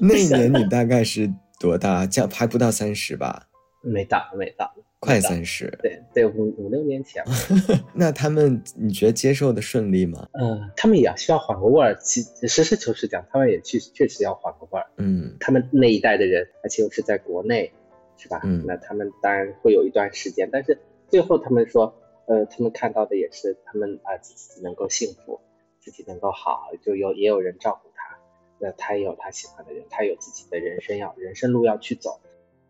[0.00, 2.04] 那一年你大概是多大？
[2.06, 3.46] 将还不到三十吧？
[3.80, 5.20] 没到，没到，快。
[5.20, 5.72] 三十。
[5.80, 7.32] 对对，五五六年前吧。
[7.94, 10.26] 那他们你觉得接受的顺利吗？
[10.32, 11.96] 嗯，他们也需要缓个味儿。
[12.02, 14.86] 其实事求是讲，他们也确确实要缓个味儿。
[14.98, 17.72] 嗯他们那一代的人，而且又是在国内，
[18.16, 18.40] 是吧？
[18.42, 20.76] 嗯那他们当然会有一段时间，但是
[21.08, 21.94] 最后他们说，
[22.26, 25.40] 呃，他们看到的也是他们啊、自己能够幸福，
[25.80, 28.18] 自己能够好，就有也有人照顾他，
[28.58, 32.20] 那他也有他喜欢的人，他有自己的人生要人生路要去走，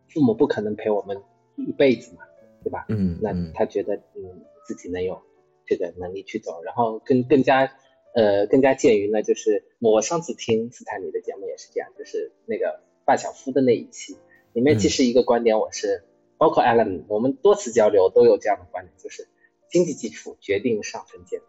[0.08, 1.22] 父母不可能陪我们
[1.56, 2.24] 一辈子嘛，
[2.62, 2.86] 对吧？
[2.88, 3.18] 嗯？
[3.22, 5.22] 那他觉得嗯自己能有
[5.66, 7.70] 这个能力去走，然后更更加
[8.14, 14.16] 呃更加鉴于呢，就是我上次听斯坦尼的节目也是这样，就是那个发小夫的那一期
[14.52, 14.78] 里面，嗯。
[14.78, 16.02] 其实一个观点我是、
[16.38, 19.28] 包括 Alan，我们多次交流都有这样的观点，就是
[19.74, 21.46] 经济基础决定上层建筑。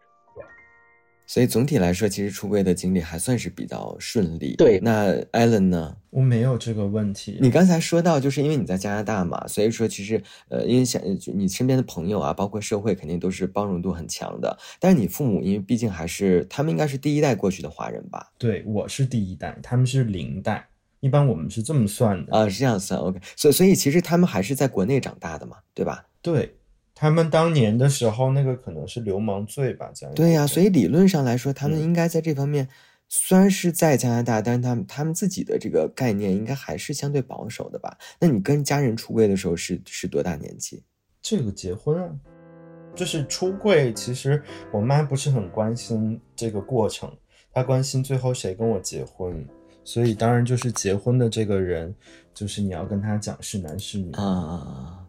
[1.28, 4.56] 所以总体来说，其实出柜的经历还算是比较顺利。
[4.56, 5.96] 对那 Allen 呢？
[6.10, 7.38] 我没有这个问题。
[7.40, 11.00] 你刚才说到，就是因为你在加拿大嘛，所以说其实呃，因为想
[11.34, 14.58] 你身边的朋友啊，包括社会，肯定都是包容度很强的。
[14.80, 18.32] 但是你父母，因为毕竟还是他们应该是第一代过去的华人吧？
[18.38, 22.36] 对，我是第一代，他们是零代，一般我们是这么算的。
[22.36, 23.20] 啊，是这样算 OK。
[23.36, 26.06] 所以所以其实他们还是在国内长大的嘛，对吧？
[26.20, 26.56] 对
[26.98, 29.92] 他们当年的时候，那个可能是流氓罪吧。
[30.14, 32.66] 对呀、所以理论上来说，他们嗯应该在这方面。
[33.08, 37.96] 虽然是在加拿大，但是他们他们自己的这个概念应该还是相对保守的吧？
[38.18, 40.82] 那你跟家人出柜的时候是是多大年纪？
[41.22, 42.10] 这个结婚啊，
[42.96, 43.92] 就是出柜。
[43.92, 47.08] 其实我妈不是很关心这个过程，
[47.52, 49.46] 她关心最后谁跟我结婚。
[49.84, 51.94] 所以当然就是结婚的这个人，
[52.34, 55.05] 就是你要跟他讲是男是女，啊，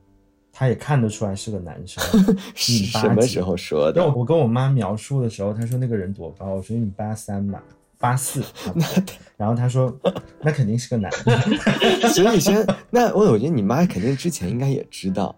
[0.60, 2.04] 他也看得出来是个男生。
[2.56, 4.04] 是一米八几什么时候说的？
[4.12, 7.64] 我跟我妈描述的时候，她说那个人多高，我说一米八三吧。
[8.00, 8.44] 八四，
[9.38, 9.96] 然后她说
[10.42, 15.36] 那肯定是个男的，所以先那我我觉得你妈肯定之前应该也知道，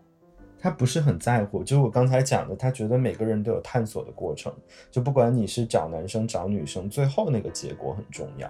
[0.62, 4.54] 他不是很在乎，就是我刚才讲的，他觉得每个人都有探索的过程，
[4.90, 8.50] 就不管你是找男生找女生，最后那个结果很重要，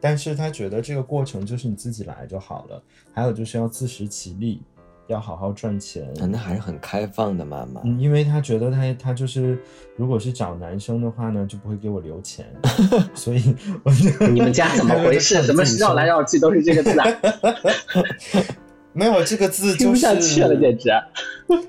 [0.00, 4.62] 但是他觉得这个过程就是你自己来就好了，还有就是要自食其力。
[5.06, 7.80] 要好好赚钱，那还是很开放的妈妈。
[7.84, 9.58] 嗯，因为他觉得他他就是，
[9.96, 12.46] 如果是找男生的话呢，就不会给我留钱，
[13.14, 15.42] 所以我就 你们家怎么回事？
[15.42, 17.06] 怎么绕来绕去都是这个字啊？
[18.92, 20.90] 没有这个字，听不下去了，简直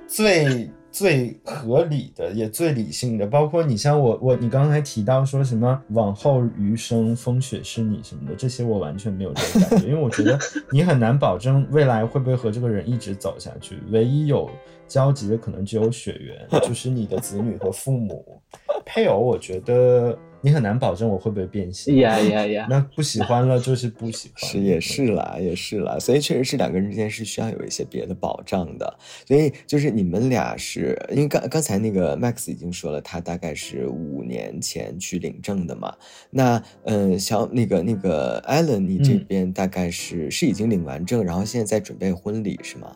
[0.08, 0.70] 最。
[0.96, 10.40] 最合理的也最理性的，包括你像我我你刚才提到说什么往后余生风雪是你什么的，这些我完全没有这个感觉，因为我觉得
[10.72, 14.50] 你很难保证未来会不会和这个人一直走下去，唯一有
[14.88, 18.42] 交集的可能只有血缘，就是你的子女和父母，
[18.86, 20.18] 配偶，我觉得。
[20.46, 22.68] 你很难保证我会不会变心呀呀呀！
[22.70, 25.98] 那不喜欢了就是不喜欢，是也是啦，也是啦。
[25.98, 28.96] 所以确实是两个人之间是需要有一些别的保障的。
[29.28, 35.92] 所以就是你们俩是因为刚刚才那个 Max 已经说了，他大概是五年前去领证的嘛。
[36.30, 42.96] 那嗯，小那个那个 Allen，你这边大概是是已经领完证，然后现在在准备婚礼是吗？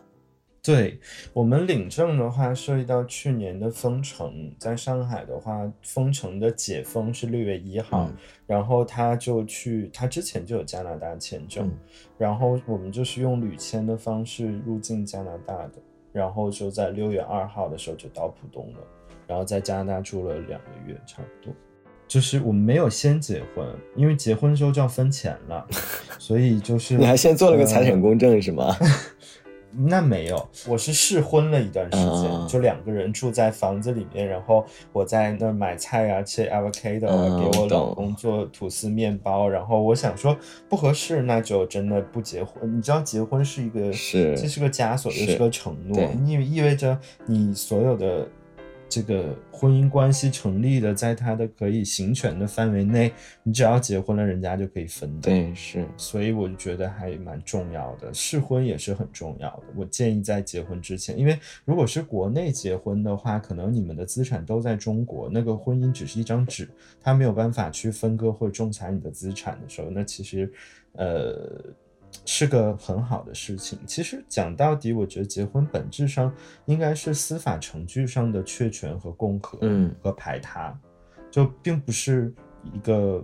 [0.71, 0.99] 对
[1.33, 8.07] 我们领证的话，涉及到去年的封城，在上海的话，封城的解封是六月一号，
[8.45, 11.71] 然后他就去，他之前就有加拿大签证，
[12.19, 15.73] 然后我们就是用旅签的方式入境加拿大的，
[16.13, 18.79] 然后就在六月二号的时候就到浦东了，
[19.25, 21.51] 然后在加拿大住了两个月，差不多，
[22.07, 25.67] 就是我们没有先结婚，因为结婚之后就要分钱了，
[26.19, 28.75] 所以就是你还先做了个财产公证是吗？
[29.71, 40.35] 那没有，我是试婚了一段时间，就两个人住在房子里面，然后我在那儿买菜啊，切 avocado 给我老公做吐司面包，然后我想说
[40.67, 42.77] 不合适，那就真的不结婚。
[42.77, 48.27] 你知道结婚是一个，是这是个枷锁，又是个承诺，你意味着你所有的。
[48.89, 55.29] 这个婚姻关系成立的，在他的可以行权的范围内，你只要结婚了，人家就可以分的。
[55.29, 59.63] 对，是，所以我就觉得还蛮重要的，试婚也是很重要的。
[59.75, 66.67] 我建议在结婚之前，因为如果是国内结婚的话，可能你们的资产都在中国，那个婚姻只是一张纸，
[66.99, 70.51] 他没有办法去分割或仲裁你的资产的时候，那其实，
[70.93, 71.63] 呃。
[72.25, 73.79] 是个很好的事情。
[73.85, 76.33] 其实讲到底，我觉得结婚本质上
[76.65, 80.77] 应该是司法程序上的确权和共和，嗯，和排他，
[81.31, 82.33] 就并不是
[82.73, 83.23] 一个。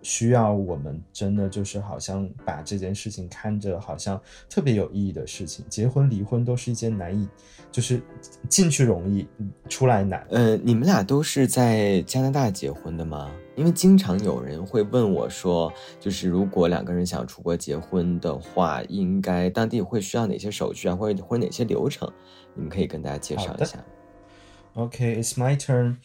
[0.00, 7.28] 需要我们真的就是好像把这件事情看着好像特别有意义的事情，结婚离婚都是一件难以，
[7.70, 8.00] 就是
[8.48, 9.26] 进去容易，
[9.68, 10.24] 出来难。
[10.30, 13.28] 呃，你们俩都是在加拿大结婚的吗？
[13.58, 22.08] 因为经常有人会问我说，就是如果两个人想出国结婚的话，应该当地会需要哪些手续啊，或者或者哪些流程？
[22.54, 23.84] 你们可以跟大家介绍一下。
[24.74, 25.96] OK，it's my turn。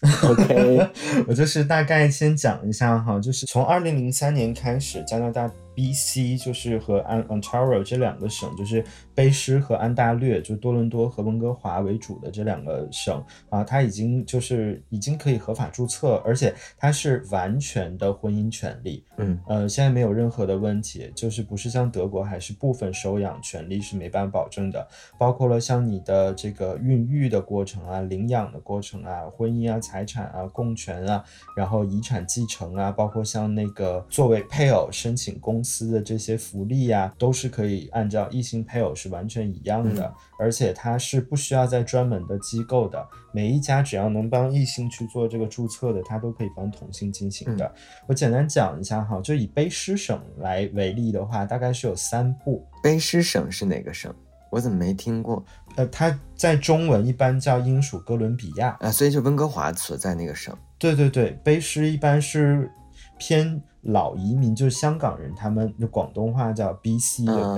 [0.30, 0.88] OK，
[1.26, 5.50] 我就是大概先讲一下哈，就是从二零零三年开始，加拿大。
[5.74, 6.36] B.C.
[6.36, 19.04] 就是和安 Ontario 这两个省，就是卑诗和安大略，就多伦多和温哥华为主的这两个省啊，它已经就是已经可以合法注册，而且它是完全的婚姻权利。
[19.16, 24.86] 嗯，呃，现在没有任何的问题，就是不是像德国还是部分收养权利是没办法保证的，
[25.18, 31.24] 包括了像你的这个孕育的过程啊、领养的过程啊、婚姻啊、财产啊、共权啊，
[31.56, 35.59] 然后遗产继承啊，包括像那个作为配偶申请公。
[35.62, 47.74] 司的这些福利呀，都是可以按照异性配偶是完全一样的，而且它是不需要在专门的机构的，每一家只要能帮异性去做这个注册的，它都可以帮同性进行的。
[48.06, 52.66] 我简单讲一下哈，就以卑诗省来为例的话，大概是有三步。
[52.82, 54.14] 卑诗省是哪个省？
[54.50, 55.44] 我怎么没听过？
[55.76, 60.56] 呃，它在中文一般叫英属哥伦比亚啊，所以就温哥华所在那个省。
[60.78, 62.70] 对对对，卑诗一般是
[63.18, 63.62] 偏。
[63.82, 67.24] 老移民就是香港人，他们的广东话叫 B.C.
[67.24, 67.54] 的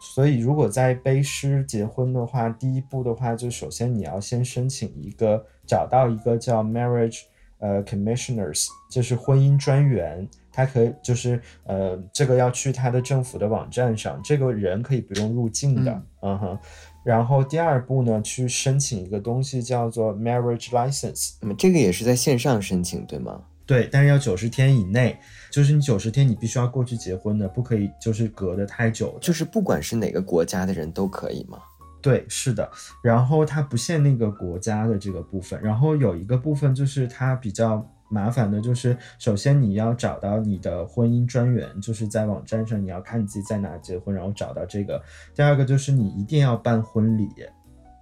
[0.00, 7.20] 所以如果在卑诗结婚的话，第一步的话就首先你要先申请一个，找到一个叫 Marriage
[7.58, 16.58] 呃 Commissioners，就是婚姻专员，他可以就是呃这个要去他的政府的网站上，这个人可以不用入境的，嗯哼。
[17.04, 23.42] 然后第二步呢，去申请一个东西叫做 Marriage License，那么这个也是在线上申请对吗？
[23.64, 25.18] 对，但是要九十天以内，
[25.50, 29.16] 就是你九十天你必须要过去结婚的，不可以就是隔得太久。
[29.20, 31.58] 就是不管是哪个国家的人都可以吗？
[32.00, 32.68] 对，是的。
[33.02, 45.00] 然后它不限那个国家的这个部分，然后有一个部分就是它比较麻烦的就是，首先你要找到你的婚姻专员，就是在网站上你要看你自己在哪结婚，然后找到这个。
[45.34, 47.28] 第二个就是你一定要办婚礼。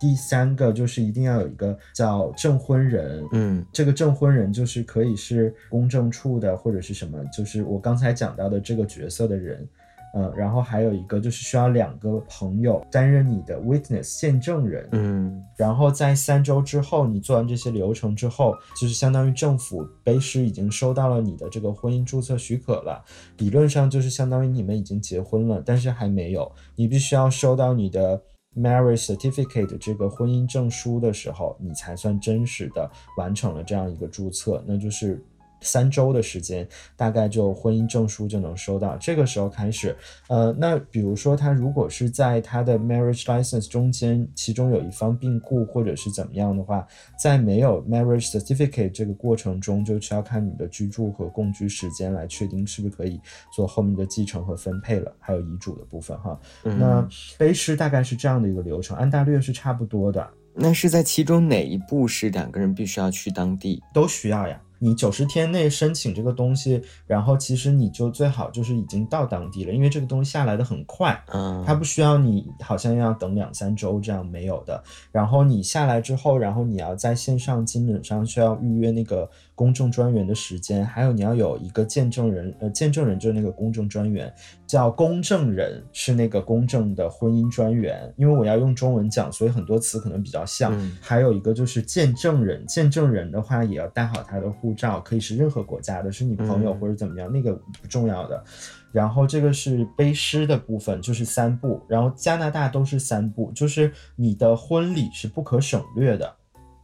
[0.00, 3.64] 第三个就是一定要有一个叫证婚人，嗯。
[3.72, 9.68] 这个证婚人就是可以是公证处的或者是什么，就是我刚才讲到的这个角色的人。
[10.12, 15.40] 嗯，然后还有一个就是需要两个朋友担任你的 witness 见证人，嗯。
[15.56, 23.04] 然后在三周之后，你做完这些流程之后，就是相当于政府卑诗已经收到了你的这个婚姻注册许可了，
[23.38, 28.20] 理论上就是相当于你们已经结婚了，但是还没有，你必须要收到你的
[28.56, 35.22] marriage certificate 这个婚姻证书的时候，你才算真实的完成了这样一个注册，那就是。
[35.60, 38.96] 三周的时间，大概就婚姻证书就能收到。
[38.96, 39.96] 这个时候开始，
[40.28, 46.86] 呃，那比如说他如果是在他的 marriage license 中间，其中有一方病故或者是怎么样的话，
[47.22, 53.20] 在没有 marriage certificate 这个过程中，就需要看你的居住和共居时间来确定是不是可以
[53.52, 56.38] 做后面的继承和分配了，还有遗嘱的部分哈。
[56.64, 57.06] 嗯那
[57.38, 63.82] 卑诗大概是这样的一个流程，安大略是差不多的，那是在其中哪一步是两个人必须要去当地？
[63.92, 64.60] 都需要呀。
[64.80, 74.82] 你九十天内申请这个东西，然后其实你就最好就是已经到当地了，因为这个东西下来的很快，嗯，它不需要你好像要等两三周这样没有的。
[75.12, 79.30] 然后你下来之后，然后你要在线上基本上需要预约那个
[79.60, 84.32] 公证专员的时间，还有你要有一个见证人，呃，见证人就是那个公证专员，
[84.66, 88.10] 叫公证人是那个公证的婚姻专员。
[88.16, 90.72] 因为我要用中文讲，所以很多词可能比较像。
[90.74, 97.52] 嗯还有一个就是见证人，见证人的话也要带好他的护照，可以是任何国家的，是你朋友嗯或者怎么样，那个
[97.82, 98.42] 不重要的。
[98.90, 106.34] 然后这个是背诗的部分，就是三步，然后加拿大都是三步，就是你的婚礼是不可省略的，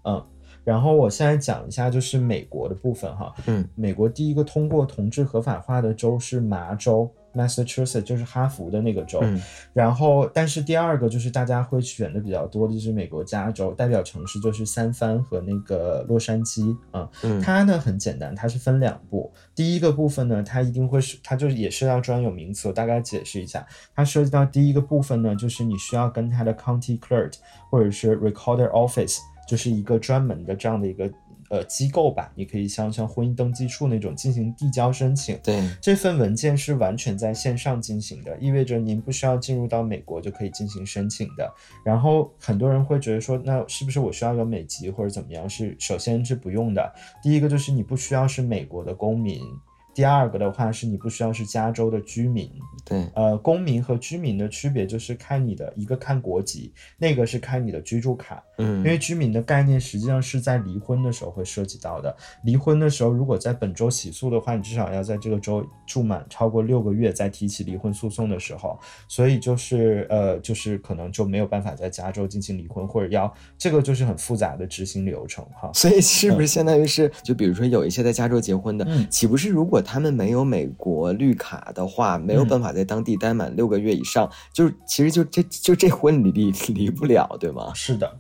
[0.05, 0.23] 嗯。
[0.67, 9.21] 然后我现在讲一下就是美国的部分哈，嗯，美国第一个通过同志合法化的州是麻州 （Massachusetts），就是哈佛的那个州。
[9.23, 9.41] 嗯
[9.73, 17.09] 然后，但是第二个就是大家会选的比较多的就是美国加州，代表城市就是三藩和那个洛杉矶啊。
[17.23, 19.33] 嗯它呢很简单，它是分两步。
[19.55, 23.65] 第一个部分呢，它一定会是，它就也是要专有名词，我大概解释一下。
[23.95, 27.35] 它涉及到第一个部分呢，就是你需要跟它的 county clerk
[27.71, 31.11] 或者是 recorder office，就是一个专门的这样的一个
[31.49, 35.39] 呃机构吧，你可以像像婚姻登记处那种进行递交申请。
[35.45, 41.49] 对，这份文件是完全在线上进行的，意味着您不需要进入到美国就可以进行申请的。
[41.85, 45.49] 然后很多人会觉得说，那是不是我需要有美籍或者怎么样？
[45.49, 46.93] 是首先是不用的。
[47.23, 49.41] 第一个就是你不需要是美国的公民，
[49.97, 52.51] 第二个的话是你不需要是加州的居民。
[52.85, 58.45] 对，呃，公民和居民的区别就是看你的一个看国籍，那个是看你的居住卡。
[58.59, 62.15] 嗯，因为居民的概念实际上是在离婚的时候会涉及到的。
[62.45, 68.79] 离婚的时候，如果在本周起诉的话，你至少要在这个州住满超过六个月，再提起离婚诉讼的时候，
[69.09, 75.71] 所以就是呃，就是可能就没有办法在加州进行离婚，或者要这个就是很复杂的执行流程哈。
[75.73, 87.73] 所以是不是相当于是，就比如说有一些在加州结婚的，嗯岂不是如果他们没有美国绿卡的话，没有嗯办法在当地待满六个月以上，就是其实就这就这婚离离离不了，对吗？
[87.75, 88.19] 是的。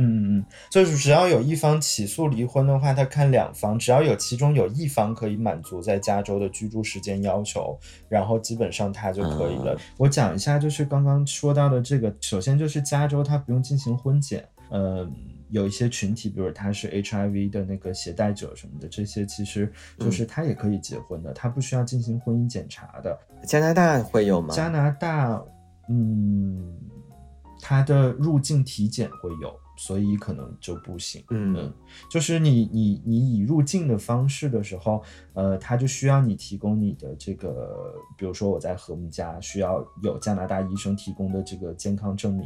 [0.00, 7.76] 嗯嗯嗯，就是只要有一方起诉离婚的话，他看两方，只要有其中有一方可以满足在加州的居住时间要求，
[8.08, 9.74] 然后基本上他就可以了。
[9.74, 15.04] 嗯我讲一下，就是刚刚说到的这个，首先就是加州它不用进行婚检，呃，
[15.50, 23.18] 有一些群体，比如他是 HIV 的那个携带者什么的，这些其实就是他也可以结婚的，他不需要进行婚姻检查的。
[23.44, 24.54] 加拿大会有吗？
[24.54, 25.42] 加拿大，
[25.88, 26.76] 嗯，
[27.60, 31.24] 他的入境体检会有，所以可能就不行。
[31.30, 31.72] 嗯
[32.10, 35.02] 就是你你你以入境的方式的时候，
[35.38, 42.44] 呃，他就需要你提供你的这个，比如说我在和睦家需要有加拿大医生提供的这个健康证明，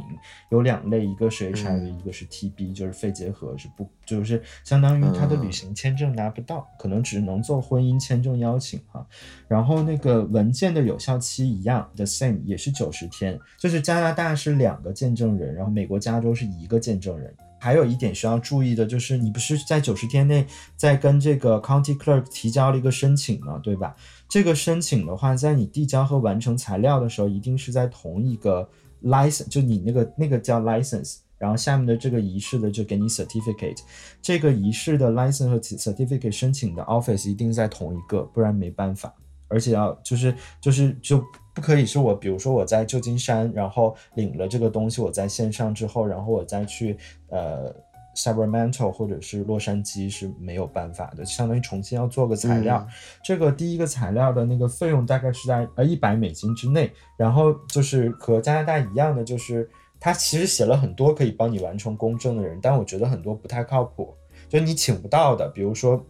[0.51, 9.03] 有两类，一个是 HIV，、嗯一个是 TB，就是肺结核是不，就是相当于他的嗯旅行签证拿不到，可能只能做婚姻签证邀请哈。
[9.47, 17.33] 然后那个文件的有效期一样，the same 也是九十天，就是加拿大是两个见证人，然后美国加州是一个见证人。
[17.63, 20.45] 还有一点需要注意的就是，你不是在九十天内
[20.75, 23.57] 在跟这个 county clerk 提交了一个申请吗？
[23.63, 23.95] 对吧？
[24.27, 28.69] 这个申请的话，在你递交和完成材料的时候，一定是在同一个
[29.01, 33.79] license，就你那个那个叫 license，然后下面的这个仪式的就给你 certificate，
[34.21, 39.13] 这个仪式的 license 和 certificate 申请的 office 一定在同一个，不然没办法。
[39.53, 41.23] 而且要就是就是就
[41.53, 46.97] 不可以是我，比如说我在旧金山，然后领了这个东西，我在线上之后，然后我再去
[47.29, 47.71] 呃
[48.15, 52.85] Sacramento 或者是洛杉矶是没有办法的，相当于重新要做个材料。
[53.23, 64.13] 这个第一个材料的那个费用大概是在呃一百美金之内，然后就是和加拿大一样的，就是他其实写了很多可以帮你完成公证的人，但我觉得很多不太靠谱，
[64.49, 66.03] 就你请不到的，比如说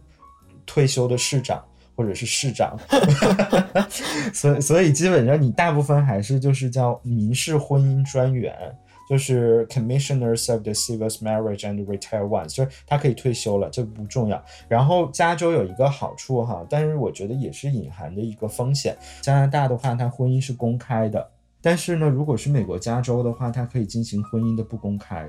[0.66, 1.64] 退休的市长
[1.94, 2.76] 或者是市长，
[4.32, 8.54] 所以所以基本上你大部分还是就是叫民事婚姻专员。
[9.06, 14.42] 就是 Commissioners of the Civil Marriage and retire Ones，就是他可以退休了，这不重要。
[14.66, 18.96] 然后加州有一个好处哈，但是我觉得也是隐含的一个风险。
[19.20, 21.30] 加拿大的话，它婚姻是公开的，
[21.60, 25.28] 但是呢，如果是美国加州的话，它可以进行婚姻的不公开。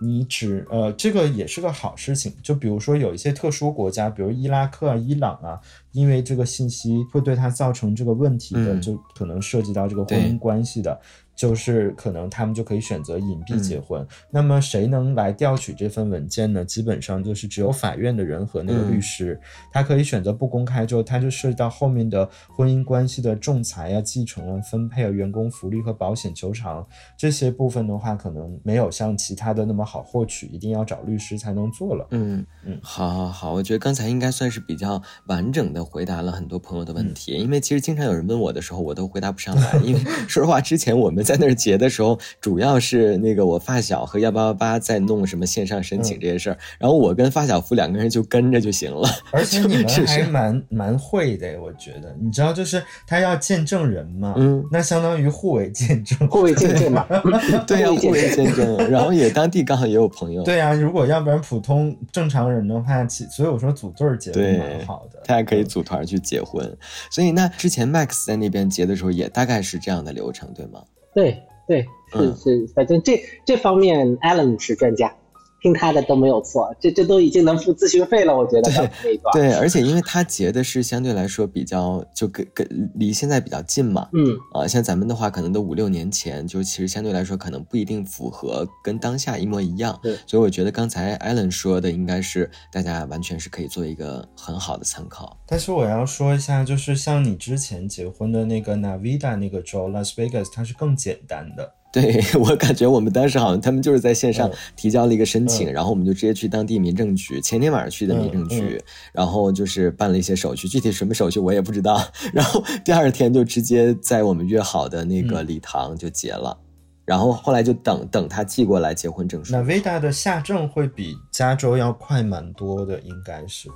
[0.00, 2.32] 你只呃，这个也是个好事情。
[2.42, 5.60] 就比如说有一些特殊国家，比如伊拉克啊、伊朗啊，
[5.92, 11.00] 因为这个信息会对它造成这个问题的，就可能涉及到这个婚姻关系的。
[11.40, 14.06] 就是可能他们就可以选择隐蔽结婚。
[14.30, 16.62] 那么谁能来调取这份文件呢？
[16.62, 19.40] 基本上就是只有法院的人和那个律师，
[19.72, 20.84] 他可以选择不公开。
[20.84, 26.86] 之后，他就涉及到后面的婚姻关系的仲裁啊、继承啊、分配啊、员工福利和保险求偿
[27.16, 32.06] 这些部分的话，可能没有像其他的那么好获取，一定要找律师才能做了。
[32.10, 37.32] 嗯嗯，好，好，好，我觉得刚才应该算是比较完整的回答了很多朋友的问题。
[37.32, 41.24] 因为其实经常有人问我的时候，我都回答不上来，因为 说实话，之前我们。
[41.30, 49.08] 在那儿结的时候，主要是那个我发小和幺八八八在弄什么线上申请这些事儿，然后我跟发小夫两个人就跟着就行了。
[49.30, 57.06] 而且你们还蛮蛮会的，我觉得，你知道，就是他要见证人嘛，嗯，那相当于互为见证， 互为见证嘛，
[57.64, 58.90] 对呀，互为见证。
[58.90, 66.76] 然后也当地刚好也有朋友，对呀，如果要不然普通正常人的话，其所以我说组队结婚蛮好的，他还可以组团去结婚。
[67.08, 70.82] 所以那之前 Max 在那边结的时候，也大概是这样的流程，对吗？
[71.14, 75.14] 对对是是，反正这这方面 Alan 是专家。
[75.60, 78.70] 听他的都没有错，这这都已经能付咨询费了，我觉得。
[79.02, 89.98] 对对，而且因为他结的是相对来说比较就跟跟离现在比较近嘛，嗯啊，像咱们的话可能都五六年前，就其实相对来说可能不一定符合跟当下一模一样。
[90.02, 95.36] 对，所以我觉得刚才 Allen 说的应该是大家完全是可以做一个很好的参考。
[95.46, 101.74] 但是我要说一下，就是像你之前结婚的那个 Navida 那个州 Las Vegas，它是更简单的。
[101.92, 108.80] 对 我感觉，我们当时好像他们就是在线上提交了一个申请，然后我们就直接去当地民政局，前天晚上去的民政局，
[109.12, 112.00] 然后就是办了一些手续，具体什么手续我也不知道。
[112.32, 116.56] 然后第二天就直接在我们约好的那个礼堂就结了，
[117.04, 119.52] 然后后来就等等他寄过来结婚证书。
[119.52, 123.68] 那 Vida 的下证会比加州要快蛮多的，应该是。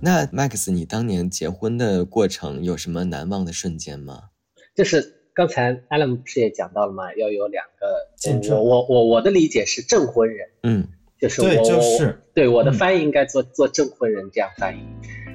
[0.00, 4.20] 那 Max，你当年结婚的过程有什么难忘的瞬间吗？
[4.76, 5.15] 就是。
[5.36, 7.12] 刚才 Alan 不是也讲到了吗？
[7.14, 8.56] 要有两个见证。
[8.56, 10.88] 我我我我的理解是证婚人，嗯，
[11.20, 14.80] 就是我就是对我的翻译应该做做证婚人这样翻译。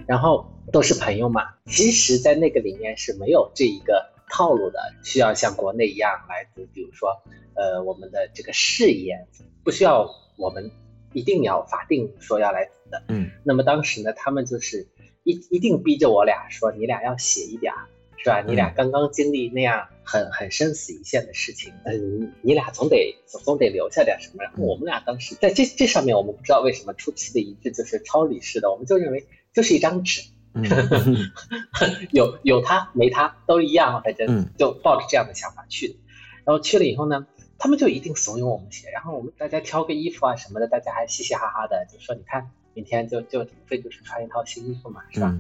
[0.08, 7.22] 然后都是朋友嘛，其实，在那个里面是没有这一个套路的，需要像国内一样来读，比如说
[7.54, 9.28] 呃我们的这个誓言，
[9.64, 10.72] 不需要我们
[11.14, 13.04] 一定要法定说要来读的。
[13.08, 14.88] 嗯，那么当时呢，他们就是
[15.24, 17.72] 一一定逼着我俩说，你俩要写一点。
[18.24, 18.44] 是吧？
[18.48, 24.44] 你俩刚刚经历那样很很生死一线的事情，嗯，你俩总得总总得留下点什么。
[24.44, 30.22] 然后我们俩当时在这这上面，我们不知道为什么出奇的一致，就是超理式的，我们就认为就是一张纸，
[32.12, 35.96] 有有他没他都一样，反正就抱着这样的想法去的。
[36.46, 37.26] 然后去了以后呢，
[37.58, 45.36] 他们就一定怂恿我们写，然后我们大家挑个衣服啊什么的，大家还嘻嘻哈哈的，就说你看明天就就无非就是穿一套新衣服嘛，是吧？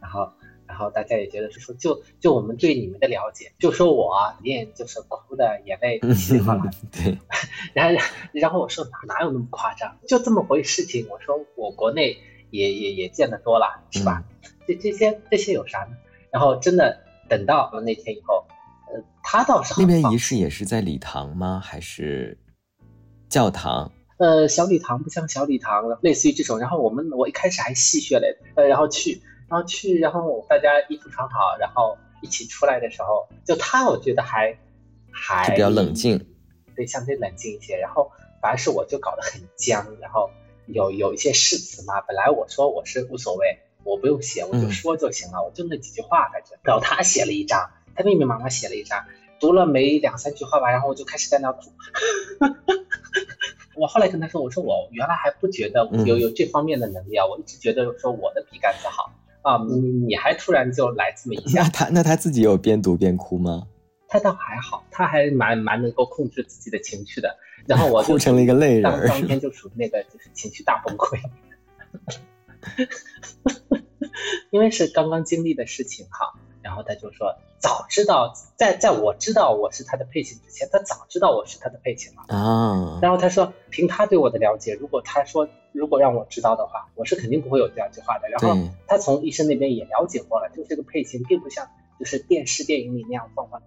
[0.00, 0.32] 然后。
[0.70, 6.70] 然后大家也觉得是说，就就我们对你们的了解，就说我念就是哭的眼泪稀里哗啦。
[6.92, 7.18] 对，
[7.74, 8.00] 然后
[8.32, 11.08] 然后我说哪哪有那么夸张，就这么回事情。
[11.10, 12.18] 我说我国内
[12.50, 14.22] 也也也见得多了，是吧？
[14.64, 15.96] 这这些这些有啥呢？
[16.30, 18.46] 然后真的等到那天以后，
[18.94, 21.60] 呃，他倒是那边仪式也是在礼堂吗？
[21.62, 22.38] 还是
[23.28, 23.90] 教堂？
[24.18, 26.60] 呃，小礼堂不像小礼堂了，类似于这种。
[26.60, 29.20] 然后我们我一开始还戏谑嘞，呃，然后去。
[29.50, 34.56] 然后去，然后大家衣服穿好，然后一起出来的时候，就他我觉得还
[35.10, 36.24] 还比较冷静，
[36.76, 37.76] 对，相对冷静一些。
[37.76, 40.30] 然后反而是我就搞得很僵，然后
[40.66, 46.56] 有有一些誓词嘛，本来我说我是无所谓，我不用写，我就说就行了，我就那几句话反正。
[46.62, 49.04] 然后他写了一张，他密密麻麻写了一张，
[49.40, 51.72] 读了没两三句话吧，然后我就开始在那哭。
[53.74, 59.10] 我后来跟他说，我说我原来还不觉得有有这方面的能力啊，我一直觉得说我的笔杆子好。
[59.42, 61.62] 啊，你你还突然就来这么一下？
[61.62, 63.66] 那他那他自己有边读边哭吗？
[64.08, 67.36] 他倒还好，他还蛮蛮能够控制自己的情绪的。
[67.66, 71.20] 然后我就哭成了一个泪人当当天就属于那个就是情绪大崩溃，
[74.50, 76.40] 因为是刚刚经历的事情哈。
[76.62, 82.34] 然后他就说，早知道在在我知道我是他的配型之前，他早知道我是他的配型了。
[82.34, 88.28] 啊，然后他说，凭他对我的了解，如果他说如果让我知道的话，我是肯定不会有这样一句话的。
[88.28, 88.56] 然后
[88.86, 91.66] 他从医生那边也了解过了，就这个配型并不像
[91.98, 93.60] 就是电视电影里那样放放。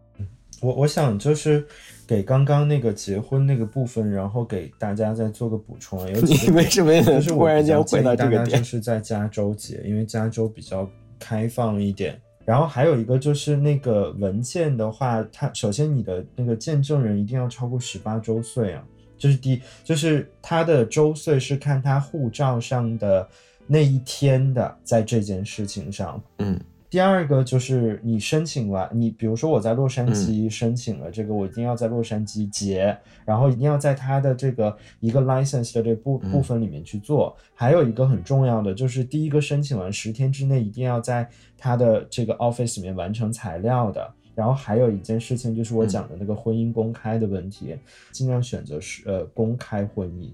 [0.62, 1.68] 我我想就是
[2.08, 6.08] 给刚刚那个结婚那个部分，然后给大家再做个补充啊。
[6.08, 8.64] 有几个你为什么就是突然间回到这个点？
[8.64, 10.89] 是在加州结，因为加州比较
[11.20, 12.18] 开放一点。
[12.46, 18.84] 然后还有一个就是那个文件的话，它首先你的那个见证人一定要超过十八周岁啊，
[19.18, 23.28] 这是第一，就是他的周岁是看他护照上的
[23.66, 26.22] 那一天的，在这件事情上。
[26.39, 26.60] 嗯
[26.94, 37.36] 第二个就是你申请完，你比如说我在洛杉嗯矶申请了这个，我一定要在洛杉矶结，然后一定要在它的这个一个 license 的这部嗯部分里面去做。
[37.56, 41.28] 还有一个很重要的就是，第一个申请完十天之内一定要在
[41.58, 44.14] 它的这个 office 里面完成材料的。
[44.36, 47.76] 然后还有一件事情就是我讲的那个婚姻公开的问题，
[48.12, 50.30] 尽量选择是呃公开婚姻。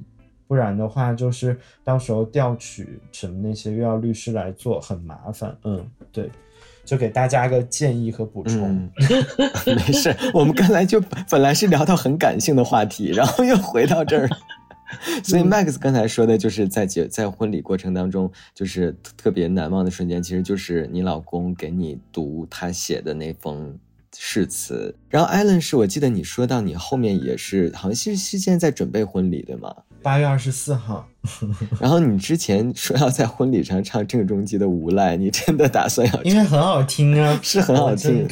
[0.46, 5.56] 不然的话，就是到时候调取什么那些又要律师来做，很麻烦。
[5.64, 6.28] 嗯，对，
[6.90, 8.68] 就给大家个建议和补充。
[8.68, 8.92] 嗯，
[9.78, 10.16] 没事。
[10.34, 14.28] 我们刚才就本来是聊到很感性的话题，然后又回到这儿。
[15.24, 23.78] 所以 Max 刚才说的就是在结在婚礼过程当中，就是特特别难忘的瞬间，其实就是你老公给你读他写的那封
[24.18, 24.96] 誓词。
[25.10, 29.76] 然后 Allen 是我记得你说到你后面也是，好像是是现在在准备婚礼对吗？
[30.02, 31.08] 八月二十四号，
[31.80, 38.26] 然后你之前说要在婚礼上唱郑中基的《无赖》，你真的打算要因为很好听啊， 是很好听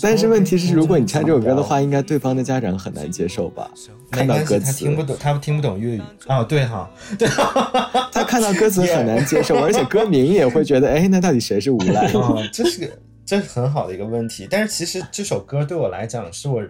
[0.00, 3.70] 但是问题是，如果你唱这首歌的话，应该对方的家长很难接受吧？
[4.10, 6.02] 看到歌词，他词，听不懂，他听不懂粤语。
[6.26, 7.28] 哦，对哈，对，
[8.12, 12.10] 他看到歌词很难接受，而且歌名也会觉得，哎，那到底谁是无赖？
[12.12, 12.90] 哦，这是个
[13.24, 14.46] 这是很好的一个问题。
[14.50, 16.62] 但是其实这首歌对我来讲，是我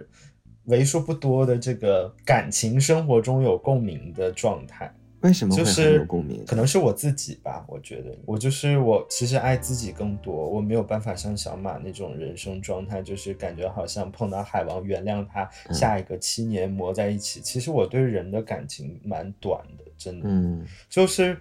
[0.69, 4.89] 为数不多的这个感情生活中有共鸣的状态。
[5.21, 6.45] 为什么就是有共鸣？
[6.45, 17.41] 可能是我自己吧，我觉得我就是我，其实爱自己更多，我没有办法像小马那种人生状态，就是感觉好像碰到海王原谅他，嗯下一个七年磨在一起。
[17.41, 21.37] 其实我对人的感情蛮短的，真的，嗯就是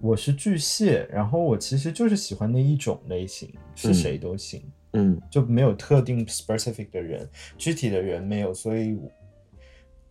[0.00, 4.72] 我是巨蟹，然后我其实就是喜欢那一种类型，是嗯谁都行，嗯
[5.30, 8.98] 就没有特定 specific 的人，具体的人没有，所以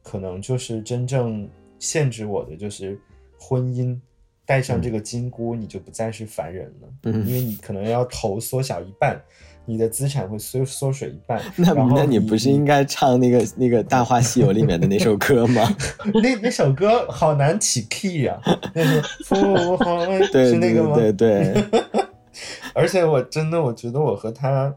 [0.04, 1.50] 可能就是真正
[1.80, 3.00] 限制我的就是
[3.40, 4.00] 婚姻。
[4.46, 9.22] 戴上这个金箍，你就不再是凡人了，嗯因为你可能要头缩小一半，
[9.64, 11.40] 你的资产会缩缩水一半。
[11.56, 15.72] 那那你不是应该唱那个那个《大话西游》里面的那首歌吗？
[16.24, 18.42] 那那首歌好难起 key 啊，
[18.74, 20.96] 那是 父皇对是那个吗？
[20.96, 21.79] 对对对，
[22.74, 24.74] 而且我真的，我觉得我和他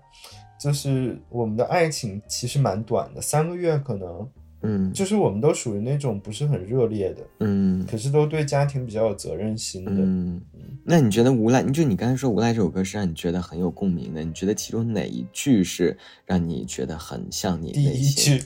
[0.61, 4.28] 就是我们的爱情其实蛮短的，三个月可能，
[4.62, 9.93] 嗯就是我们都属于那种不是很热烈的，嗯可是都对家庭比较有责任心的。
[9.95, 10.40] 嗯。
[10.84, 11.62] 那你觉得《无赖》？
[11.72, 18.11] 就你刚才说《无赖》这首歌是让你觉得很有共鸣的，你觉得其中哪一句是让你觉得很像你第一？
[18.11, 18.43] 句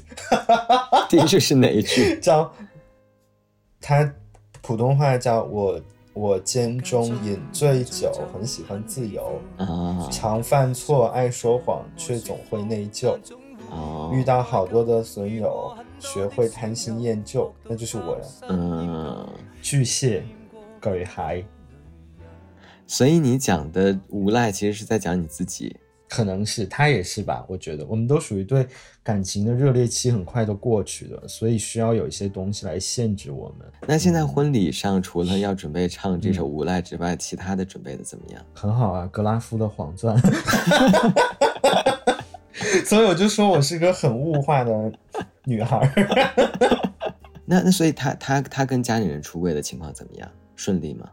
[1.09, 2.17] 第一句是哪一句？
[2.21, 2.53] 叫
[3.81, 4.13] 他
[4.61, 5.81] 普通话叫我
[6.17, 13.19] 我间中饮醉酒，很喜欢自由，啊常犯错，爱说谎，却总会内疚。
[13.71, 18.25] 哦，遇到好多的损友，学会贪新厌旧，那就是我呀。
[18.49, 19.29] 嗯，
[19.61, 20.25] 巨蟹，
[20.81, 21.45] 鬼孩，
[22.87, 25.77] 所以你讲的无赖其实是在讲你自己。
[26.09, 27.45] 可能是他也是吧。
[27.49, 28.67] 我觉得我们都属于对
[29.03, 33.67] 感情的热烈期很快都过去的，所以需要有一些东西来限制我们。
[33.87, 38.43] 那现在婚礼上除了要准备唱这首《嗯无赖》之外，其他的准备的怎么样？
[38.55, 40.17] 很好啊，格拉夫的黄钻。
[42.85, 44.93] 所以我就说我是个很物化的
[45.45, 45.93] 女孩儿。
[47.45, 50.29] 那那所以他他他跟家里人出柜的情况怎么样？
[50.57, 51.09] 顺利吗？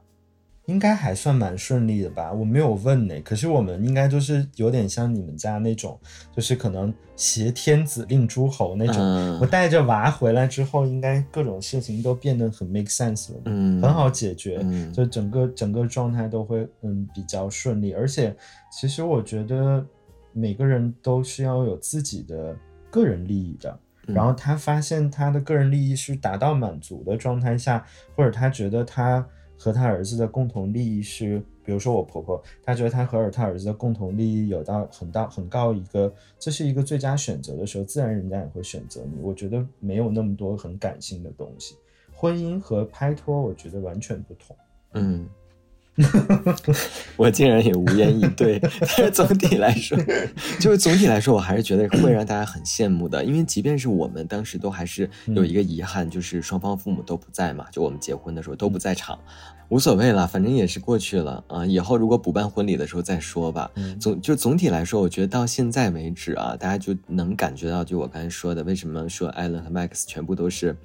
[0.66, 3.14] 应该还算蛮顺利的吧，我没有问呢。
[3.22, 6.00] 可是我们应该就是有点像你们家那种，
[6.34, 8.96] 就是可能挟天子令诸侯那种。
[8.98, 17.92] 嗯我带着娃回来之后，应该各种事情都变得很 make sense 了，嗯，很好解决，嗯就整个整个状态都会嗯比较顺利。
[17.94, 18.34] 而且
[18.72, 19.86] 其实我觉得
[20.32, 22.56] 每个人都是要有自己的
[22.90, 23.70] 个人利益的。
[23.70, 23.80] 嗯
[24.14, 27.86] 然后他发现他的个人利益是达到满足的状态下，
[28.18, 29.26] 或者他觉得他
[29.64, 39.22] 和他儿子的共同利益是比如说我婆婆，她觉得她和她儿子的共同利益有到很大很高一个，这是一个最佳选择的时候，自然人家也会选择你。
[39.22, 41.78] 我觉得没有那么多很感性的东西，
[42.14, 44.54] 婚姻和拍拖，我觉得完全不同。
[44.96, 45.26] 嗯。
[47.18, 48.60] 我竟然也无言以对，
[48.98, 49.98] 但是总体来说，
[50.60, 59.20] 就是总体来说，我还是觉得会让大家很羡慕的，因为即便是我们当时都还是有一个遗憾，就是双方父母都不在嘛，就我们结婚的时候都不在场。
[59.70, 61.66] 无所谓了，反正也是过去了啊。
[61.66, 63.72] 以后如果补办婚礼的时候再说吧。
[64.00, 70.78] 总就总体来说，我觉得到现在为止啊，大家就能感觉到，就我刚才说的，为什么说艾伦和 Max 全部都是，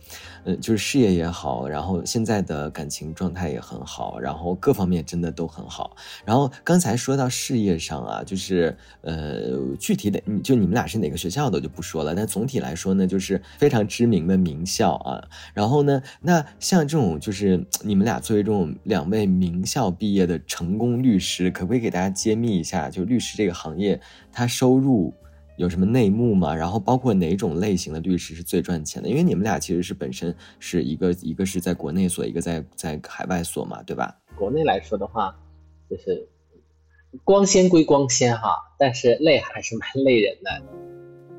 [0.44, 5.96] 嗯，就是事业也好，然后现在的感情状态也很好，然后各方面真的都很好。
[6.24, 12.14] 然后刚才说到事业上啊，就是呃，具体的就你们俩是哪个学校的我就不说了。
[12.14, 15.22] 但总体来说呢，就是非常知名的名校啊。
[15.54, 18.74] 然后呢，那像这种就是你们俩作为这种。
[18.84, 24.00] 两位名校毕业的成功律师，可不可以给大家揭秘一下，就律师这个行业，
[24.32, 25.12] 他收入
[25.56, 26.54] 有什么内幕吗？
[26.54, 29.08] 然后包括哪种类型的律师是最赚钱的？
[29.08, 34.16] 因为你们俩其实是本身是一个一个是在国内所，一个在在海外所嘛，对吧？
[34.38, 35.40] 国内来说的话，
[35.90, 36.28] 就是
[37.24, 40.62] 光鲜归光鲜哈，但是累还是蛮累人的。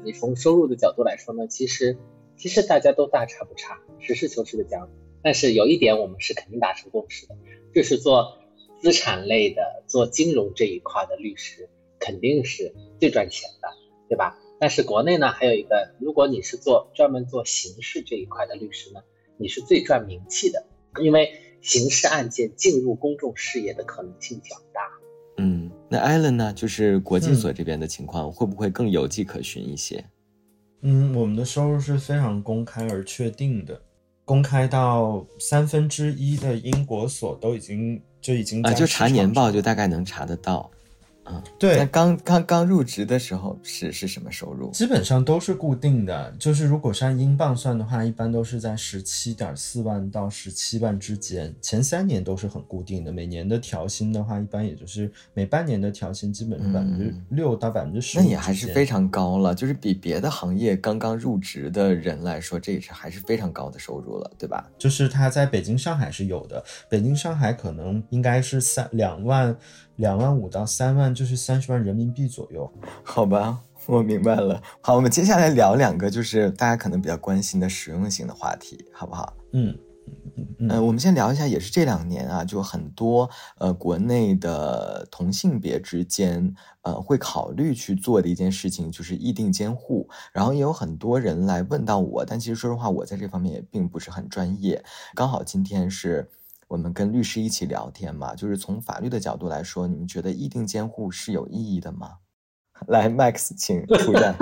[0.03, 1.97] 你从收入的角度来说呢，其实
[2.35, 4.89] 其实大家都大差不差，实事求是的讲。
[5.21, 7.35] 但是有一点我们是肯定达成共识的，
[7.73, 8.37] 就是做
[8.81, 11.69] 资产类的、做金融这一块的律师
[11.99, 13.67] 肯定是最赚钱的，
[14.07, 14.37] 对吧？
[14.59, 19.01] 但是国内呢还有一个，如果你是做专门做刑事这一块的律师呢，
[19.37, 20.65] 你是最赚名气的，
[21.01, 24.82] 因为刑事案件进入公众视野的可能性较大。
[25.38, 26.51] 嗯，那艾伦呢？
[26.53, 30.03] 就是国际所这边的情况会不会更有迹可循一些？
[30.82, 33.82] 嗯，我们的收入是非常公开而确定的。
[34.26, 40.70] 公开到三分之一的英国所都已经就已经啊，就查年报就大概能查得到。
[41.57, 44.69] 对，刚刚刚入职的时候是是什么收入？
[44.71, 51.53] 基本上都是固定的，就是如果是按英镑算的话，一般都是在十七点四万到十七万之间。
[51.61, 58.19] 前三年都是很固定的，每年的调薪的话，一般也就是每半年的调薪基本是百分之六到百分之十。
[58.19, 64.69] 那也还是非常高了，就是比别的行业刚刚入职的人来说，这也是还是非常高的收入了，对吧？
[64.77, 69.55] 就是他在北京、上海是有的，北京、上海可能应该是三两万。
[69.99, 72.71] 两万五到三万就是三十万人民币左右，
[73.03, 74.61] 好吧，我明白了。
[74.79, 79.33] 好，我们接下来聊两个就是大家可能比较关心的实用性的话题，好不好？
[79.51, 79.77] 嗯
[80.37, 90.07] 嗯嗯，我们先聊一下，也是这两年啊，就很多呃国内的同性别之间呃会考虑去做的一件事情，就是议定监护。
[90.31, 94.81] 然后也有很多人来问到我，但其实说实话，我在这方面也并不是很专业。
[95.13, 96.29] 刚好今天是。
[96.70, 102.17] 我们跟律师一起聊天嘛，就是从法律的角度来说，你们觉得议定监护是有意义的吗？
[102.86, 104.36] 来，Max，请 出战。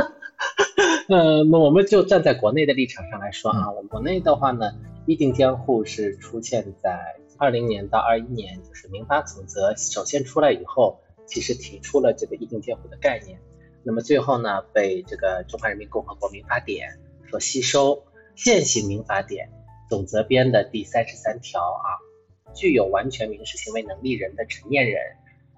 [1.08, 4.74] 呃，那我们就站在国内的立场上来说啊，我们国内的话呢，
[5.06, 7.00] 议定监护是出现在
[7.38, 13.40] 二零年到二一年，就是民法总则首先出来以后，其实提出了这个议定监护的概念，
[13.84, 17.00] 那么最后呢，被这个中华人民共和国民法典
[17.30, 18.04] 所吸收，
[18.36, 19.50] 现行民法典
[19.90, 21.88] 总则编的第三十三条啊。
[22.58, 25.00] 具有完全民事行为能力人的成年人，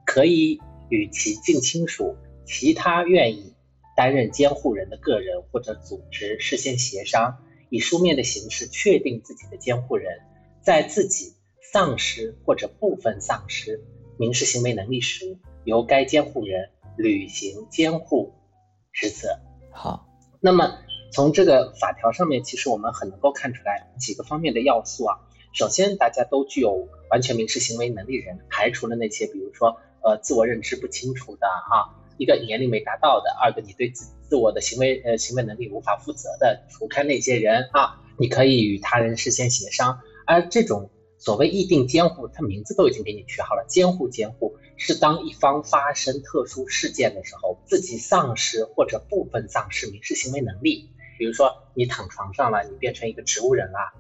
[0.06, 3.56] 可以与其近亲属、其他愿意
[3.96, 7.38] 担任监护人的个人或者组织事先协商，
[7.70, 10.20] 以书面的形式确定自己的监护人，
[10.62, 11.34] 在自己
[11.72, 13.82] 丧失或者部分丧失
[14.18, 18.34] 民事行为能力时，由该监护人履行监护
[18.92, 19.40] 职责。
[19.72, 20.10] 好，
[20.42, 20.80] 那么
[21.14, 25.20] 从这个法条上面，其实我们很能够看出来几个方面的要素啊。
[25.52, 40.02] 首先，大家都具有完全民事行为能力人，排除了那些比如说呃自我认知不清楚的哈，一个年龄没达到的，二个你对自自我的行为呃行为能力无法负责的，除开那些人啊，你可以与他人事先协商。
[40.26, 53.92] 而这种所谓议定监护，它名字都已经给你取好了，监护监护是当一方发生特殊事件的时候，自己丧失或者部分丧失民事行为能力，比如说你躺床上了，你变成一个植物人了。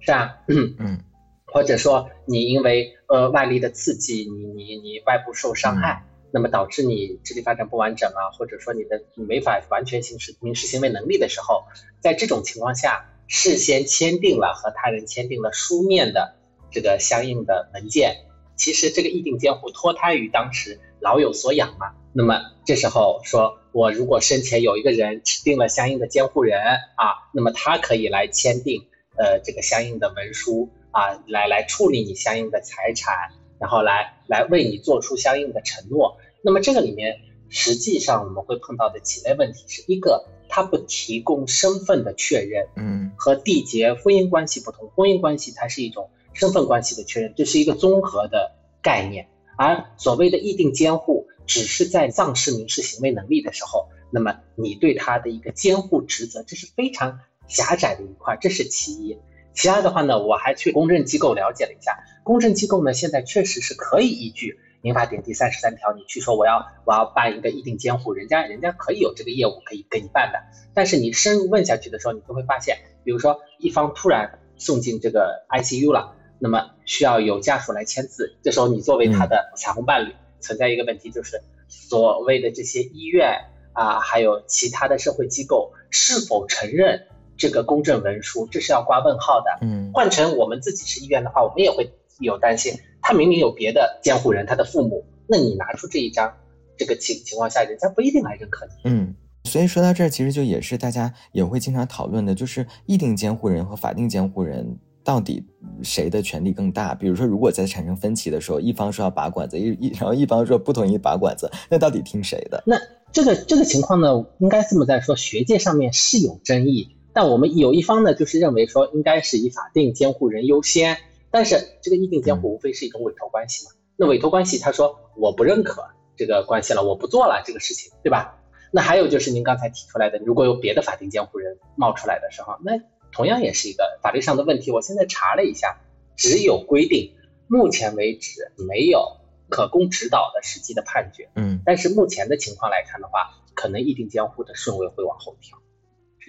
[0.00, 1.04] 是啊，嗯，
[1.46, 11.64] 或者说你因为呃外力的刺激，你你你外部受伤害，那么导致你智力发展不完整啊，或者说你的没法完全行使民事行为能力的时候，
[12.00, 16.36] 在这种情况下，事先签订了和他人签订了书面的
[16.70, 18.16] 这个相应的文件，
[18.56, 28.86] 其实这个议定监护脱胎于当时老有所养嘛，那么这时候说我如果生前有一个人指定了相应的监护人啊，那么他可以来签订。
[29.20, 36.16] 呃，这个相应的文书啊，来来处理你相应的财产然后来来为你做出相应的承诺。
[36.42, 57.18] 那么这个里面实际上我们会碰到的几类问题，是一个他不提供身份的确认，嗯和缔结婚姻关系不同，婚姻关系它是一种身份关系的确认，这是一个综合的概念，而所谓的议定监护，只是在丧失民事行为能力的时候，那么你对他的一个监护职责，这是非常
[57.50, 59.18] 狭窄的一块，这是其一。
[59.52, 70.38] 其二的话呢，我还去公证机构了解了一下，公证机构呢现在确实是可以依据民法典第三十三条，你去说我要我要办一个议定监护，人家人家可以有这个业务可以给你办的。
[70.72, 87.08] 但是你深入问下去的时候，你就会发现，比如说一方突然送进这个 ICU 了，那么需要有家属来签字，这时候你作为他的彩虹伴侣，存在一个问题就是所谓的这些医院啊，还有其他的社会机构是否承认
[87.40, 89.66] 这个公证文书，这是要挂问号的。
[89.66, 96.34] 嗯换成我们自己是医院的话，我们也会有担心，他明明有别的监护人，他的父母，那你拿出这一张，
[96.76, 98.72] 这个情情况下，人家不一定来认可你。
[98.84, 99.16] 嗯。
[99.44, 105.42] 所以说到这儿，其实就也是大家也会经常讨论的，就是议定监护人和法定监护人到底
[105.82, 106.94] 谁的权利更大？
[106.94, 112.62] 比如说，如果在产生分歧的时候，一方说要拔管子，一一然后一方说不同意拔管子，那到底听谁的？
[112.66, 112.76] 那
[113.12, 120.98] 这个这个情况呢，应该这么在说，学界上面是有争议，但我们有一方呢，就是认为说应该是以法定监护人优先，
[121.30, 125.84] 但是这个议定监护无非是一种委托关系嘛，那委托关系他说我不认可
[126.16, 128.36] 这个关系了，我不做了这个事情，对吧？
[128.72, 132.80] 那还有就是您刚才提出来的，如果有别的法定监护人冒出来的时候，那
[133.10, 134.70] 同样也是一个法律上的问题。
[134.70, 135.80] 我现在查了一下，
[136.16, 137.14] 只有规定，
[137.48, 139.16] 目前为止没有
[139.48, 141.30] 可供指导的实际的判决。
[141.34, 145.58] 嗯但是目前的情况来看的话，可能议定监护的顺位会往后调，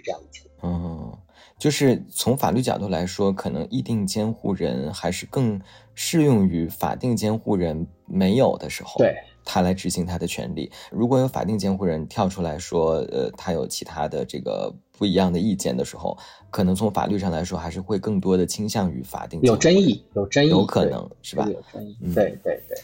[0.02, 0.74] 是这样的情况。
[0.74, 1.18] 哦，
[1.58, 5.60] 就是从法律角度来说，可能议定监护人还是更
[5.96, 10.72] 适用于法定监护人没有的时候，对，他来执行他的权利。
[10.92, 16.16] 如果有法定监护人跳出来说，呃，他有其他的这个不一样的意见的时候，
[16.52, 21.48] 可能从法律上来说，还是会更多的倾向于法定监护人有争议，有争议，有可能是吧？
[21.48, 22.78] 有争议嗯，对对对，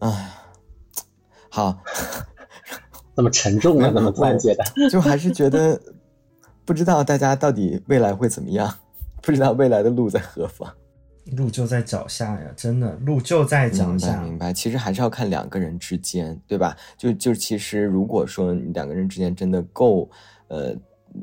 [0.00, 0.30] 唉，
[1.48, 1.78] 好，
[3.14, 5.80] 那么沉重啊， 嗯那么突然觉得，就还是觉得
[6.64, 8.72] 不知道大家到底未来会怎么样，
[9.22, 10.72] 不知道未来的路在何方。
[11.36, 14.22] 路就在脚下呀，真的，路就在脚下明白。
[14.24, 16.76] 明白，其实还是要看两个人之间，对吧？
[16.98, 20.10] 就就其实如果说你两个人之间真的够，
[20.48, 20.74] 呃，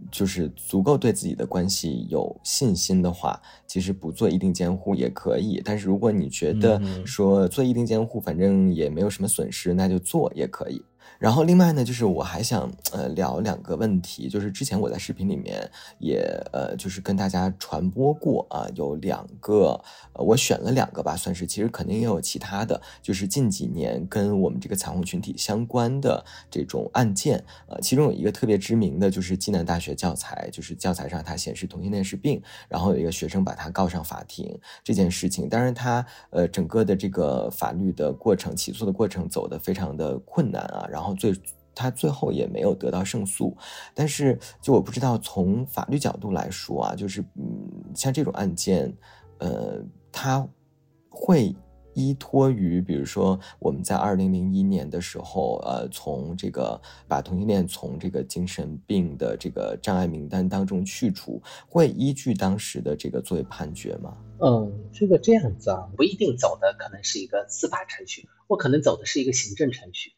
[0.10, 5.62] 就是足够对自己的关系有信心的话，其实不做一定监护也可以。
[5.66, 10.82] 但是如果你觉得嗯说做一定监护反正也没有什么损失，那就做也可以。
[11.20, 16.22] 然后另外呢，就是我还想呃聊两个问题，就是之前我在视频里面也
[16.54, 19.80] 呃就是跟大家传播过啊，有两个
[20.14, 41.34] 呃我选了两个吧，算是其实肯定也有其他的，就是近几年跟我们这个彩虹群体相关的这种案件，呃，其中有一个特别知名的就是暨南大学教材，就是教材上它显示同性恋是病，然后有一个学生把他告上法庭这件事情，当然他呃整个的这个法律的过程、起诉的过程走得非常的困难啊，然后最
[41.76, 43.56] 他最后也没有得到胜诉，
[43.94, 48.94] 但是就我不知道从法律角度来说啊，就是嗯像这种案件，
[49.40, 50.48] 呃，它
[51.10, 51.56] 会。
[51.96, 56.80] 依托于，比如说我们在二零零一年的时候，呃，从这个
[57.10, 64.16] 把同性恋从这个精神病的这个障碍名单当中去除，会依据当时的这个作为判决吗？
[64.40, 70.14] 嗯，这个这样子啊，不一定走的可能是一个司法程序，我可能走的是一个行政程序。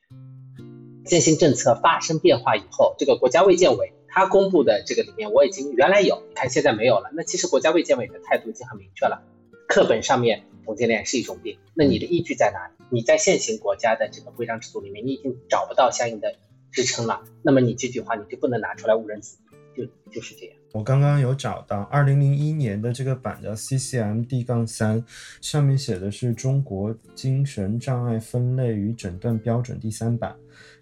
[1.05, 7.09] 现行政策发生变化以后，这个国家卫健委它公布的这个里面，我已经原来有，你看现在没有了。
[7.13, 9.23] 那其实国家卫健委的态度已经很明确了，
[9.67, 12.73] 课本上面同性恋是一种病，那你的依据在哪里？
[12.89, 16.35] 你在现行国家的这个规章制度里面，你已经找不到相应的
[16.71, 19.37] 支撑了，那么你这句话你就不能拿出来误人子
[19.73, 20.55] 弟，就就是这样。
[20.73, 25.03] 我刚刚有找到二零零一年的这个版叫 CCM D 杠三，
[25.41, 30.35] 上面写的是中国精神障碍分类与诊断标准第三版，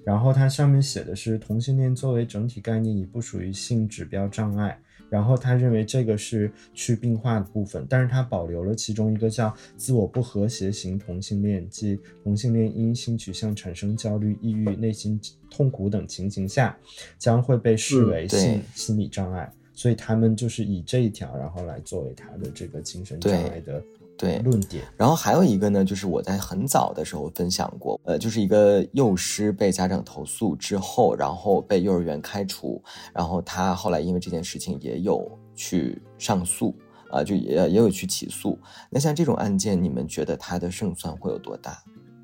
[0.09, 4.75] 然后它上面写的是同性恋作为整体概念已不属于性指标障碍，
[5.07, 16.75] 然后他认为这个是去病化的部分，但是他保留了其中一个叫自我不和谐型同性恋，即同性恋因性取向产生焦虑、抑郁、内心痛苦等情形下，
[17.19, 19.47] 将会被视为性心理障碍。
[19.75, 23.81] 所以他们就是以这一条，然后来作为他的这个精神障碍的
[24.19, 24.83] 对论点。
[24.97, 36.75] 然后还有一个呢，就是我在很早的时候分享过，呃，就是一个幼师被家长投诉之后，然后被幼儿园开除，然后他后来因为这件事情也有去上诉。
[37.11, 38.55] 啊，就也也有去起诉。
[38.87, 41.75] 那像这种案件，你们觉得他的胜算会有多大？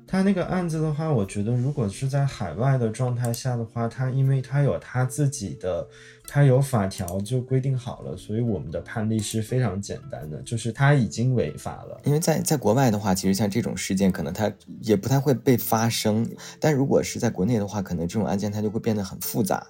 [0.08, 5.86] 他那个案子的话，我觉得如果是在海外的状态下的话，他因为他有他自己的，
[6.28, 12.00] 他有法条就规定好了，所以我们的判例是非常简单的，就是他已经违法了。
[12.04, 16.24] 因为在在国外的话，其实像这种事件，可能他也不太会被发生，
[16.60, 19.66] 但如果是在国内的话，可能这种案件它就会变得很复杂。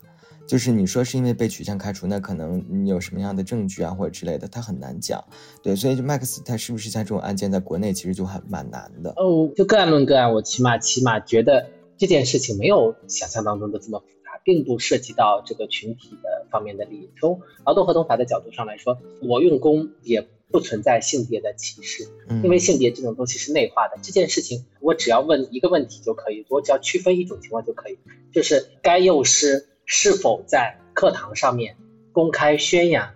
[0.47, 5.25] 就是你说是因为被取向开除，那可能你有什么样的证据啊，或者之类的，他很难讲。
[5.63, 9.11] 对，所以就 Max 他是不是像这种案件在国内其实就还蛮难的？
[9.17, 17.11] 哦，就个案论个案，我起码起码觉得这件事情没有想象当中的这么复杂，并不涉及到这个群体的方面的利益。
[17.19, 22.07] 从劳动合同法的角度上来说，我用工也不存在性别的歧视，
[22.45, 23.99] 因为性别这种东西是内化的。
[24.01, 27.99] 这件事情我只要问一个问题就可以，我只要区分一种情况就可以，
[28.33, 29.67] 就是该幼师。
[29.87, 31.77] 是否在课堂上面
[32.13, 33.15] 公开宣扬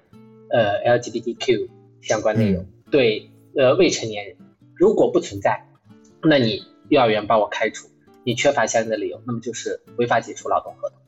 [0.48, 1.68] 呃 LGBTQ
[2.00, 2.66] 相关内容？
[2.90, 4.36] 对，呃未成年人，
[4.76, 5.66] 如果不存在，
[6.22, 7.88] 那你幼儿园把我开除，
[8.24, 10.98] 你缺乏相应的理由，那么就是违法解除劳动合同。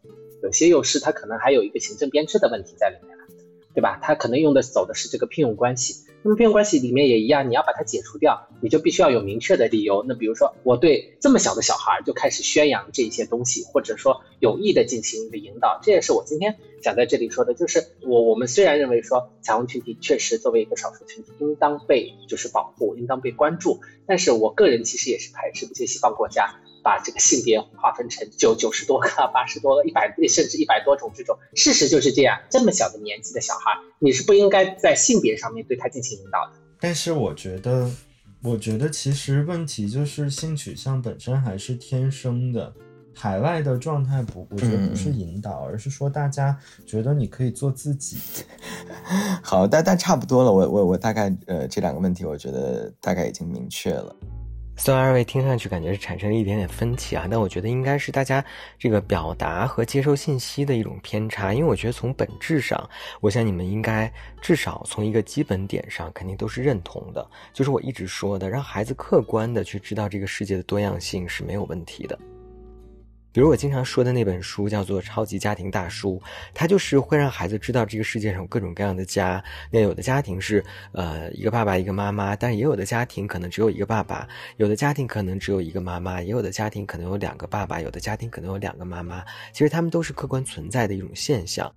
[0.42, 3.16] 有些幼师他可能还有一个行政编制的问题在里面
[3.74, 3.98] 对吧？
[4.02, 6.04] 他可能用的走的是这个聘用关系。
[6.22, 10.04] 那么聘用关系里面也一样，你要把它解除掉，你就必须要有明确的理由。
[10.06, 17.54] 那比如说，我对这么小的小孩就开始宣扬这些东西，或者说有意的进行一个引导，这也是我今天想在这里说的。
[17.54, 31.36] 就是我我们虽然认为说彩虹群体确实作为一个少数群体应当被就是保护，应当被关注，但是我个人其实也是排斥不些西方国家把这个性别划分成九九十多个、 八十多个、一百甚至一百多种这种。
[31.54, 36.12] 事实就是这样，这么小的年纪的小孩，你是不应该在性别上面对他进行。
[36.18, 37.90] 引导的，但是我觉得，
[38.42, 42.72] 我觉得其实问题就是性取向本身还是天生的，
[43.14, 46.54] 海外的状态不，我觉得不是引导，而是说大家
[46.84, 48.18] 觉得你可以做自己。
[49.42, 54.14] 好，但但差不多了，我我我大概呃这两个问题，我觉得大概已经明确了。
[54.84, 58.44] 虽然二位听上去感觉是产生了一点点分歧啊，但我觉得应该是大家
[58.76, 61.54] 这个表达和接受信息的一种偏差。
[61.54, 72.18] 因为我觉得从本质上，我想你们应该至少从一个基本点上肯定都是认同的，就是我一直说的，让孩子客观的去知道这个世界的多样性是没有问题的。
[73.32, 76.20] 比如我经常说的那本书叫做《超级家庭大叔》，
[76.52, 79.42] 它就是会让孩子知道这个世界上有各种各样的家。
[79.70, 80.62] 那有的家庭是
[80.92, 84.28] 呃一个爸爸一个妈妈，但也有的家庭可能只有一个爸爸；
[84.58, 89.24] 有的家庭可能只有一个妈妈；也有的家庭可能有两个爸爸；有的家庭可能有两个妈妈。
[89.52, 91.72] 其实他们都是客观存在的一种现象。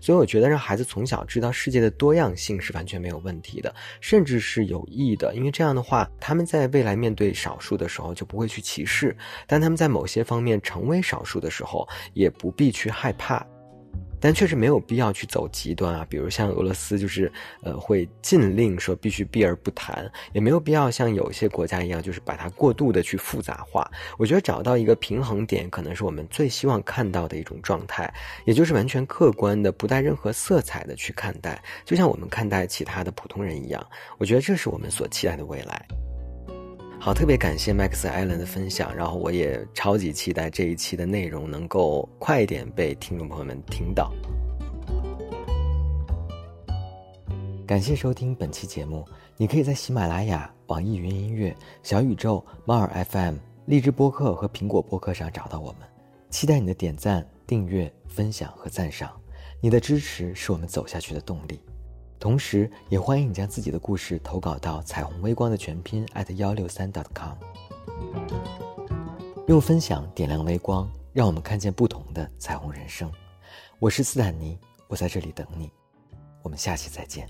[0.00, 13.46] 所以我觉得让孩子从小知道世界的多样性是完全没有问题的，甚至是有益的，因为这样的话，他们在未来面对少数的时候就不会去歧视，但他们在某些方面成为少数的时候，也不必去害怕。
[14.20, 23.90] 但确实没有必要去走极端啊，比如像俄罗斯就是，呃，会禁令说必须避而不谈，也没有必要像有些国家一样，就是把它过度的去复杂化。
[24.18, 28.12] 我觉得找到一个平衡点，可能是我们最希望看到的一种状态，
[28.44, 33.84] 也就是完全客观的、不带任何色彩的去看待，就像我们看待其他的普通人一样。
[34.18, 36.09] 我觉得这是我们所期待的未来。
[37.02, 44.12] 好，特别感谢 Max Allen 的分享，然后我也超级期待这一期的内容能够快一点被听众朋友们听到。
[47.66, 49.02] 感谢收听本期节目，
[49.38, 55.88] 你可以在喜马拉雅、网易云音乐、小宇宙、猫耳 FM、荔枝播客和苹果播客上找到我们。
[56.28, 59.10] 期待你的点赞、订阅、分享和赞赏，
[59.62, 61.60] 你的支持是我们走下去的动力。
[62.20, 67.32] 同时，也欢迎你将自己的故事投稿到彩虹微光的全拼 at 幺六三 dot .com，
[69.48, 73.10] 用分享点亮微光，让我们看见不同的彩虹人生。
[73.78, 75.72] 我是斯坦尼，我在这里等你，
[76.42, 77.26] 我们下期再见。